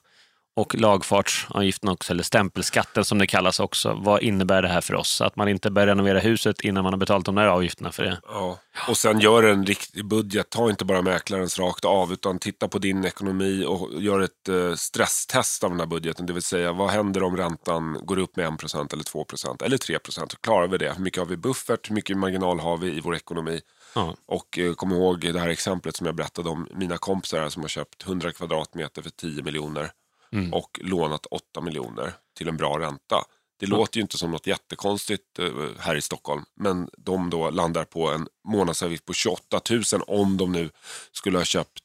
Och 0.58 0.76
lagfartsavgiften 0.76 1.90
också, 1.90 2.14
eller 2.14 2.24
stämpelskatten 2.24 3.06
som 3.06 3.18
det 3.18 3.28
kallas 3.28 3.60
också. 3.60 3.94
Vad 3.94 4.22
innebär 4.22 4.62
det 4.62 4.68
här 4.68 4.82
för 4.82 4.96
oss? 4.96 5.22
Att 5.22 5.36
man 5.36 5.48
inte 5.48 5.72
börjar 5.72 5.88
renovera 5.88 6.20
huset 6.20 6.62
innan 6.62 6.84
man 6.84 6.94
har 6.94 6.98
betalat 6.98 7.26
de 7.26 7.36
där 7.36 7.48
avgifterna 7.48 7.92
för 7.92 8.04
det. 8.04 8.20
Ja. 8.28 8.60
Och 8.88 8.98
sen 8.98 9.20
gör 9.20 9.44
en 9.44 9.66
riktig 9.66 10.06
budget. 10.06 10.50
Ta 10.50 10.70
inte 10.70 10.86
bara 10.86 11.02
mäklarens 11.02 11.60
rakt 11.60 11.86
av 11.86 12.14
utan 12.14 12.40
titta 12.40 12.68
på 12.68 12.80
din 12.80 13.06
ekonomi 13.06 13.66
och 13.68 14.02
gör 14.02 14.20
ett 14.20 14.50
eh, 14.50 14.74
stresstest 14.76 15.64
av 15.64 15.70
den 15.70 15.80
här 15.80 15.88
budgeten. 15.88 16.26
Det 16.26 16.34
vill 16.34 16.44
säga 16.44 16.74
vad 16.74 16.90
händer 16.90 17.24
om 17.24 17.38
räntan 17.38 18.00
går 18.02 18.20
upp 18.20 18.36
med 18.36 18.48
1% 18.48 18.94
eller 18.94 19.04
2% 19.04 19.64
eller 19.64 19.78
3%? 19.78 20.36
Klarar 20.42 20.68
vi 20.68 20.78
det? 20.78 20.94
Hur 20.94 21.04
mycket 21.04 21.20
har 21.20 21.28
vi 21.28 21.38
buffert? 21.38 21.90
Hur 21.90 21.96
mycket 21.96 22.18
marginal 22.18 22.60
har 22.60 22.78
vi 22.78 22.98
i 22.98 23.00
vår 23.00 23.16
ekonomi? 23.16 23.62
Ja. 23.96 24.16
Och 24.26 24.60
eh, 24.60 24.74
kom 24.74 24.92
ihåg 24.92 25.20
det 25.34 25.40
här 25.40 25.50
exemplet 25.50 25.96
som 25.96 26.06
jag 26.06 26.16
berättade 26.16 26.50
om 26.50 26.68
mina 26.74 26.98
kompisar 26.98 27.40
här 27.40 27.50
som 27.50 27.62
har 27.62 27.70
köpt 27.70 28.08
100 28.08 28.32
kvadratmeter 28.32 29.02
för 29.02 29.10
10 29.10 29.44
miljoner 29.44 29.92
Mm. 30.36 30.54
och 30.54 30.80
lånat 30.84 31.26
8 31.26 31.62
miljoner 31.62 32.14
till 32.38 32.48
en 32.48 32.58
bra 32.58 32.80
ränta. 32.80 33.16
Det 33.60 33.66
låter 33.66 33.98
ju 33.98 34.02
inte 34.02 34.18
som 34.18 34.32
något 34.32 34.48
jättekonstigt 34.48 35.40
eh, 35.40 35.48
här 35.80 35.96
i 35.96 36.02
Stockholm, 36.02 36.44
men 36.56 36.90
de 36.98 37.30
då 37.30 37.50
landar 37.50 37.84
på 37.86 38.10
en 38.12 38.28
månadsavgift 38.48 39.06
på 39.06 39.14
28 39.14 39.62
000 39.70 39.84
om 40.08 40.38
de 40.38 40.52
nu 40.52 40.70
skulle 41.12 41.38
ha 41.38 41.46
köpt 41.46 41.82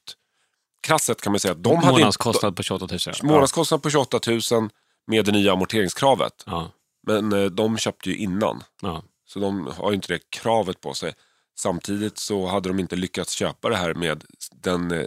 krasset 0.87 1.21
kan 1.21 1.31
man 1.31 1.39
säga 1.39 1.51
att 1.51 1.63
de 1.63 1.75
hade 1.75 1.91
Månadskostnad 1.99 2.55
på 2.55 2.63
28 2.63 2.87
000. 2.91 2.99
månadskostnad 3.23 3.83
på 3.83 3.89
28 3.89 4.19
000 4.51 4.69
med 5.07 5.25
det 5.25 5.31
nya 5.31 5.53
amorteringskravet. 5.53 6.43
Ja. 6.45 6.71
Men 7.07 7.33
eh, 7.33 7.45
de 7.45 7.77
köpte 7.77 8.09
ju 8.09 8.15
innan, 8.17 8.63
Ja. 8.81 9.03
så 9.27 9.39
de 9.39 9.67
har 9.77 9.91
ju 9.91 9.95
inte 9.95 10.13
det 10.13 10.19
kravet 10.29 10.81
på 10.81 10.93
sig. 10.93 11.13
Samtidigt 11.59 12.17
så 12.17 12.47
hade 12.47 12.69
de 12.69 12.79
inte 12.79 12.95
lyckats 12.95 13.33
köpa 13.33 13.69
det 13.69 13.75
här 13.75 13.93
med 13.93 14.23
den, 14.51 14.91
eh, 14.91 15.05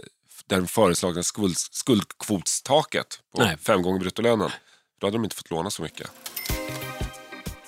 den 0.49 0.67
föreslagna 0.67 1.23
skuld, 1.23 1.57
skuldkvotstaket 1.57 3.19
på 3.35 3.43
Nej. 3.43 3.57
fem 3.57 3.81
gånger 3.81 3.99
bruttolönen. 3.99 4.49
Då 4.99 5.07
hade 5.07 5.17
de 5.17 5.23
inte 5.23 5.35
fått 5.35 5.49
låna 5.49 5.69
så 5.69 5.81
mycket. 5.81 6.11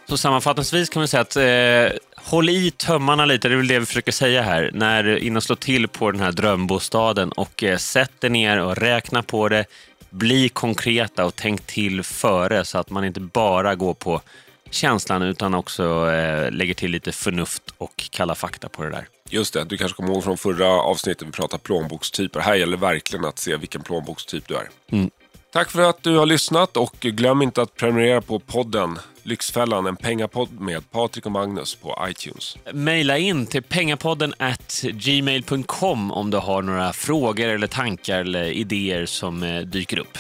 Så 0.10 0.18
sammanfattningsvis 0.18 0.90
kan 0.90 1.00
man 1.00 1.08
säga 1.08 1.22
att 1.22 1.36
eh, 1.36 2.00
håll 2.16 2.50
i 2.50 2.72
tömmarna 2.72 3.26
lite, 3.26 3.48
det 3.48 3.54
är 3.54 3.58
väl 3.58 3.68
det 3.68 3.80
vi 3.80 3.86
försöker 3.86 4.12
säga 4.12 4.42
här, 4.42 4.72
när 4.74 5.18
in 5.18 5.38
och 5.38 5.44
slå 5.44 5.56
till 5.56 5.88
på 5.88 6.12
den 6.12 6.22
här 6.22 6.32
drömbostaden 6.32 7.32
och 7.32 7.64
eh, 7.64 7.78
sätt 7.78 8.24
er 8.24 8.30
ner 8.30 8.58
och 8.62 8.78
räkna 8.78 9.24
på 9.24 9.50
det. 9.50 9.66
Bli 10.10 10.50
konkreta 10.50 11.26
och 11.26 11.36
tänk 11.36 11.66
till 11.66 12.04
före 12.04 12.66
så 12.66 12.78
att 12.78 12.90
man 12.90 13.06
inte 13.06 13.20
bara 13.20 13.76
går 13.76 13.94
på 13.94 14.22
känslan 14.70 15.22
utan 15.22 15.54
också 15.54 16.12
eh, 16.12 16.52
lägger 16.52 16.74
till 16.74 16.92
lite 16.92 17.12
förnuft 17.12 17.74
och 17.78 18.10
kalla 18.12 18.36
fakta 18.36 18.70
på 18.70 18.84
det 18.84 18.90
där. 18.90 19.08
Just 19.30 19.54
det, 19.54 19.64
du 19.64 19.78
kanske 19.78 19.96
kommer 19.96 20.14
ihåg 20.14 20.24
från 20.24 20.38
förra 20.38 20.68
avsnittet 20.68 21.28
vi 21.28 21.32
pratade 21.32 21.64
plånbokstyper. 21.64 22.40
Här 22.40 22.56
gäller 22.56 22.78
verkligen 22.78 23.26
att 23.26 23.40
se 23.40 23.58
vilken 23.58 23.82
plånbokstyp 23.82 24.48
du 24.48 24.56
är. 24.56 24.70
Mm. 24.92 25.12
Tack 25.54 25.72
för 25.72 25.82
att 25.82 26.04
du 26.04 26.18
har 26.18 26.26
lyssnat 26.26 26.78
och 26.78 26.96
glöm 27.00 27.42
inte 27.42 27.62
att 27.62 27.76
prenumerera 27.76 28.22
på 28.22 28.40
podden 28.40 29.00
Lyxfällan, 29.24 29.86
en 29.86 29.96
pengapodd 29.96 30.60
med 30.60 30.92
Patrik 30.92 31.26
och 31.26 31.32
Magnus 31.32 31.76
på 31.76 32.08
iTunes. 32.10 32.58
Maila 32.74 33.18
in 33.18 33.46
till 33.46 33.64
pengapodden 33.64 34.34
at 34.40 34.82
gmail.com 34.82 36.12
om 36.12 36.32
du 36.32 36.38
har 36.38 36.62
några 36.62 36.94
frågor 36.94 37.48
eller 37.48 37.68
tankar 37.68 38.20
eller 38.20 38.44
idéer 38.44 39.06
som 39.06 39.44
eh, 39.44 39.62
dyker 39.62 40.00
upp. 40.00 40.18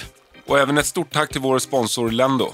Och 0.47 0.59
även 0.59 0.77
ett 0.77 0.85
stort 0.85 1.13
tack 1.13 1.31
till 1.31 1.41
vår 1.41 1.59
sponsor 1.59 2.11
Lendo. 2.11 2.53